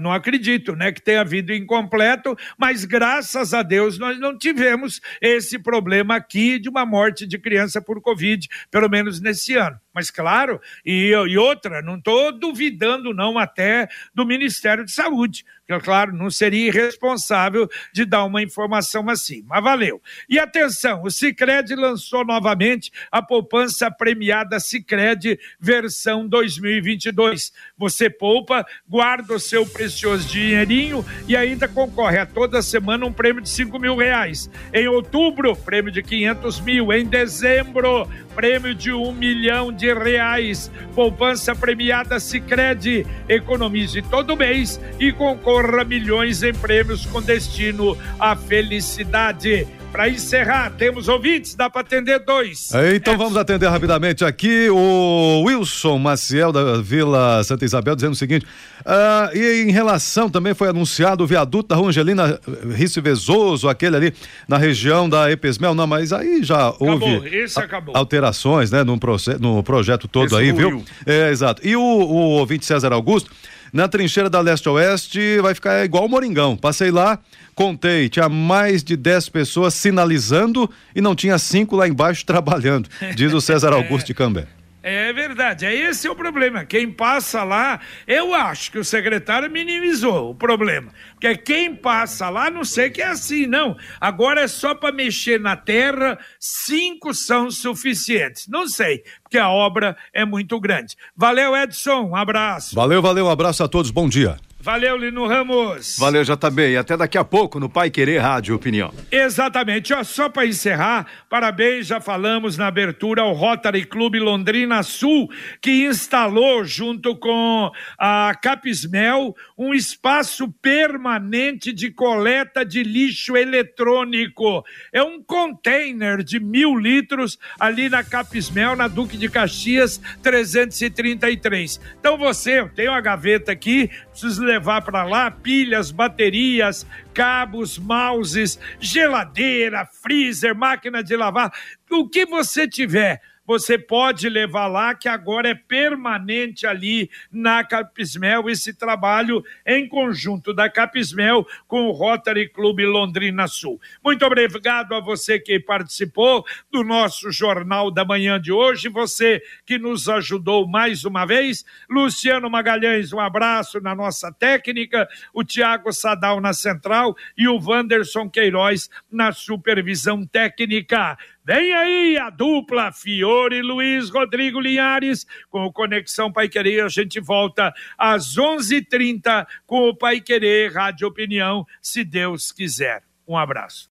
não 0.00 0.10
acredito, 0.10 0.74
né, 0.74 0.90
que 0.90 1.02
tenha 1.02 1.20
havido 1.20 1.52
incompleto, 1.52 2.34
mas 2.56 2.86
graças 2.86 3.52
a 3.52 3.62
Deus 3.62 3.98
nós 3.98 4.18
não 4.18 4.38
tivemos 4.38 5.02
esse 5.20 5.58
problema 5.58 6.16
aqui 6.16 6.58
de 6.58 6.70
uma 6.70 6.86
morte 6.86 7.26
de 7.26 7.38
criança 7.38 7.78
por 7.78 8.00
Covid, 8.00 8.48
pelo 8.70 8.88
menos 8.88 9.20
nesse 9.20 9.54
ano. 9.54 9.78
Mas 9.94 10.10
claro, 10.10 10.60
e, 10.84 11.10
e 11.10 11.38
outra, 11.38 11.82
não 11.82 11.96
estou 11.96 12.32
duvidando 12.32 13.12
não 13.14 13.38
até 13.38 13.86
do 14.14 14.26
Ministério 14.26 14.84
de 14.84 14.90
Saúde, 14.90 15.44
que 15.66 15.78
claro, 15.78 16.12
não 16.12 16.30
seria 16.30 16.66
irresponsável 16.66 17.68
de 17.92 18.04
dar 18.04 18.24
uma 18.24 18.42
informação 18.42 19.08
assim, 19.08 19.44
mas 19.46 19.62
valeu. 19.62 20.02
E 20.28 20.38
atenção, 20.38 21.02
o 21.04 21.10
Sicredi 21.10 21.76
lançou 21.76 22.24
novamente 22.24 22.90
a 23.10 23.22
poupança 23.22 23.73
premiada 23.90 24.60
Sicredi 24.60 25.38
versão 25.58 26.26
2022. 26.26 27.52
Você 27.76 28.08
poupa, 28.08 28.66
guarda 28.88 29.34
o 29.34 29.40
seu 29.40 29.66
precioso 29.66 30.28
dinheirinho 30.28 31.04
e 31.26 31.36
ainda 31.36 31.66
concorre 31.66 32.18
a 32.18 32.26
toda 32.26 32.62
semana 32.62 33.06
um 33.06 33.12
prêmio 33.12 33.42
de 33.42 33.48
cinco 33.48 33.78
mil 33.78 33.96
reais. 33.96 34.50
Em 34.72 34.86
outubro, 34.88 35.56
prêmio 35.56 35.92
de 35.92 36.02
quinhentos 36.02 36.60
mil. 36.60 36.92
Em 36.92 37.04
dezembro, 37.06 38.08
prêmio 38.34 38.74
de 38.74 38.92
um 38.92 39.12
milhão 39.12 39.72
de 39.72 39.92
reais. 39.92 40.70
Poupança 40.94 41.54
premiada 41.54 42.20
Sicredi. 42.20 43.06
Economize 43.28 44.02
todo 44.02 44.36
mês 44.36 44.80
e 44.98 45.12
concorra 45.12 45.82
a 45.82 45.84
milhões 45.84 46.42
em 46.42 46.52
prêmios 46.52 47.06
com 47.06 47.22
destino 47.22 47.96
à 48.18 48.36
felicidade. 48.36 49.66
Para 49.94 50.08
encerrar, 50.08 50.72
temos 50.76 51.06
ouvintes, 51.06 51.54
dá 51.54 51.70
para 51.70 51.82
atender 51.82 52.18
dois. 52.18 52.72
Então 52.96 53.14
é. 53.14 53.16
vamos 53.16 53.36
atender 53.36 53.68
rapidamente 53.68 54.24
aqui 54.24 54.68
o 54.68 55.44
Wilson 55.46 55.98
Maciel 55.98 56.50
da 56.50 56.82
Vila 56.82 57.44
Santa 57.44 57.64
Isabel 57.64 57.94
dizendo 57.94 58.10
o 58.10 58.16
seguinte: 58.16 58.44
uh, 58.44 59.36
e 59.36 59.62
em 59.62 59.70
relação 59.70 60.28
também 60.28 60.52
foi 60.52 60.68
anunciado 60.68 61.22
o 61.22 61.26
viaduto 61.28 61.68
da 61.68 61.80
Angelina 61.80 62.40
Rice 62.72 63.00
Vezoso, 63.00 63.68
aquele 63.68 63.94
ali 63.94 64.14
na 64.48 64.58
região 64.58 65.08
da 65.08 65.30
Epesmel, 65.30 65.76
não, 65.76 65.86
mas 65.86 66.12
aí 66.12 66.42
já 66.42 66.74
houve 66.80 67.44
acabou. 67.56 67.96
alterações, 67.96 68.72
né, 68.72 68.82
no, 68.82 68.98
proce 68.98 69.38
no 69.38 69.62
projeto 69.62 70.08
todo 70.08 70.26
esse 70.26 70.34
aí, 70.34 70.50
viu? 70.50 70.84
É, 71.06 71.30
exato. 71.30 71.64
E 71.64 71.76
o, 71.76 71.80
o 71.80 72.16
ouvinte 72.40 72.66
César 72.66 72.92
Augusto 72.92 73.30
na 73.74 73.88
trincheira 73.88 74.30
da 74.30 74.40
leste-oeste 74.40 75.40
vai 75.40 75.52
ficar 75.52 75.84
igual 75.84 76.06
o 76.06 76.08
Moringão. 76.08 76.56
Passei 76.56 76.92
lá, 76.92 77.18
contei, 77.54 78.08
tinha 78.08 78.28
mais 78.28 78.82
de 78.82 78.96
10 78.96 79.28
pessoas 79.28 79.74
sinalizando 79.74 80.70
e 80.94 81.00
não 81.00 81.14
tinha 81.14 81.38
cinco 81.38 81.76
lá 81.76 81.86
embaixo 81.88 82.24
trabalhando, 82.26 82.88
diz 83.14 83.32
o 83.32 83.40
César 83.40 83.72
Augusto 83.72 84.06
de 84.06 84.14
Cambé. 84.14 84.46
É 84.86 85.14
verdade, 85.14 85.64
é 85.64 85.74
esse 85.74 86.06
é 86.06 86.10
o 86.10 86.14
problema. 86.14 86.66
Quem 86.66 86.92
passa 86.92 87.42
lá, 87.42 87.80
eu 88.06 88.34
acho 88.34 88.70
que 88.70 88.78
o 88.78 88.84
secretário 88.84 89.50
minimizou 89.50 90.32
o 90.32 90.34
problema. 90.34 90.92
Porque 91.14 91.34
quem 91.38 91.74
passa 91.74 92.28
lá, 92.28 92.50
não 92.50 92.64
sei 92.64 92.90
que 92.90 93.00
é 93.00 93.06
assim, 93.06 93.46
não. 93.46 93.74
Agora 93.98 94.42
é 94.42 94.46
só 94.46 94.74
para 94.74 94.92
mexer 94.94 95.40
na 95.40 95.56
terra, 95.56 96.18
cinco 96.38 97.14
são 97.14 97.50
suficientes. 97.50 98.46
Não 98.46 98.68
sei, 98.68 99.02
porque 99.22 99.38
a 99.38 99.48
obra 99.48 99.96
é 100.12 100.22
muito 100.26 100.60
grande. 100.60 100.96
Valeu, 101.16 101.56
Edson, 101.56 102.10
um 102.10 102.14
abraço. 102.14 102.74
Valeu, 102.74 103.00
valeu, 103.00 103.24
um 103.24 103.30
abraço 103.30 103.64
a 103.64 103.68
todos, 103.68 103.90
bom 103.90 104.06
dia. 104.06 104.36
Valeu, 104.64 104.96
Lino 104.96 105.26
Ramos. 105.26 105.98
Valeu, 105.98 106.24
JB. 106.24 106.70
E 106.70 106.76
até 106.78 106.96
daqui 106.96 107.18
a 107.18 107.22
pouco 107.22 107.60
no 107.60 107.68
Pai 107.68 107.90
Querer 107.90 108.16
Rádio 108.16 108.56
Opinião. 108.56 108.94
Exatamente. 109.12 109.92
Ó, 109.92 110.02
só 110.02 110.30
para 110.30 110.46
encerrar, 110.46 111.06
parabéns, 111.28 111.86
já 111.86 112.00
falamos 112.00 112.56
na 112.56 112.68
abertura 112.68 113.20
ao 113.20 113.34
Rotary 113.34 113.84
Clube 113.84 114.18
Londrina 114.18 114.82
Sul, 114.82 115.28
que 115.60 115.84
instalou 115.84 116.64
junto 116.64 117.14
com 117.14 117.70
a 117.98 118.34
Capismel 118.40 119.36
um 119.58 119.74
espaço 119.74 120.50
permanente 120.62 121.70
de 121.70 121.90
coleta 121.90 122.64
de 122.64 122.82
lixo 122.82 123.36
eletrônico. 123.36 124.64
É 124.90 125.02
um 125.02 125.22
container 125.22 126.22
de 126.22 126.40
mil 126.40 126.74
litros 126.74 127.38
ali 127.60 127.90
na 127.90 128.02
Capismel, 128.02 128.74
na 128.74 128.88
Duque 128.88 129.18
de 129.18 129.28
Caxias 129.28 130.00
333. 130.22 131.78
Então 132.00 132.16
você, 132.16 132.60
eu 132.60 132.70
tenho 132.70 132.92
a 132.92 133.00
gaveta 133.02 133.52
aqui, 133.52 133.90
preciso 134.14 134.44
levar 134.44 134.82
para 134.82 135.02
lá 135.02 135.30
pilhas, 135.30 135.90
baterias, 135.90 136.86
cabos, 137.12 137.78
mouses, 137.78 138.58
geladeira, 138.78 139.84
freezer, 139.84 140.54
máquina 140.54 141.02
de 141.02 141.16
lavar, 141.16 141.52
o 141.90 142.08
que 142.08 142.24
você 142.24 142.68
tiver 142.68 143.20
você 143.46 143.78
pode 143.78 144.28
levar 144.28 144.66
lá, 144.66 144.94
que 144.94 145.08
agora 145.08 145.48
é 145.48 145.54
permanente 145.54 146.66
ali 146.66 147.10
na 147.30 147.62
Capismel, 147.62 148.48
esse 148.48 148.72
trabalho 148.72 149.44
em 149.66 149.88
conjunto 149.88 150.52
da 150.54 150.68
Capismel 150.70 151.46
com 151.66 151.86
o 151.86 151.92
Rotary 151.92 152.48
Clube 152.48 152.86
Londrina 152.86 153.46
Sul. 153.46 153.80
Muito 154.02 154.24
obrigado 154.24 154.94
a 154.94 155.00
você 155.00 155.38
que 155.38 155.60
participou 155.60 156.44
do 156.70 156.82
nosso 156.82 157.30
Jornal 157.30 157.90
da 157.90 158.04
Manhã 158.04 158.40
de 158.40 158.52
hoje, 158.52 158.88
você 158.88 159.42
que 159.66 159.78
nos 159.78 160.08
ajudou 160.08 160.66
mais 160.66 161.04
uma 161.04 161.24
vez. 161.26 161.64
Luciano 161.88 162.48
Magalhães, 162.48 163.12
um 163.12 163.20
abraço 163.20 163.80
na 163.80 163.94
nossa 163.94 164.32
técnica, 164.32 165.08
o 165.32 165.44
Tiago 165.44 165.92
Sadal 165.92 166.40
na 166.40 166.52
central 166.52 167.14
e 167.36 167.46
o 167.48 167.58
Wanderson 167.58 168.28
Queiroz 168.28 168.88
na 169.10 169.32
supervisão 169.32 170.26
técnica. 170.26 171.16
Vem 171.46 171.74
aí 171.74 172.16
a 172.16 172.30
dupla 172.30 172.90
Fiore 172.90 173.60
Luiz 173.60 174.08
Rodrigo 174.08 174.58
Linhares 174.58 175.26
com 175.50 175.66
o 175.66 175.72
Conexão 175.72 176.32
Pai 176.32 176.48
Querer. 176.48 176.82
A 176.82 176.88
gente 176.88 177.20
volta 177.20 177.70
às 177.98 178.38
11:30 178.38 179.46
com 179.66 179.88
o 179.88 179.94
Pai 179.94 180.22
Querer 180.22 180.72
Rádio 180.72 181.06
Opinião, 181.06 181.66
se 181.82 182.02
Deus 182.02 182.50
quiser. 182.50 183.02
Um 183.28 183.36
abraço. 183.36 183.90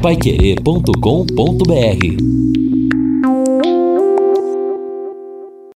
Paiquerê.com.br 0.00 2.53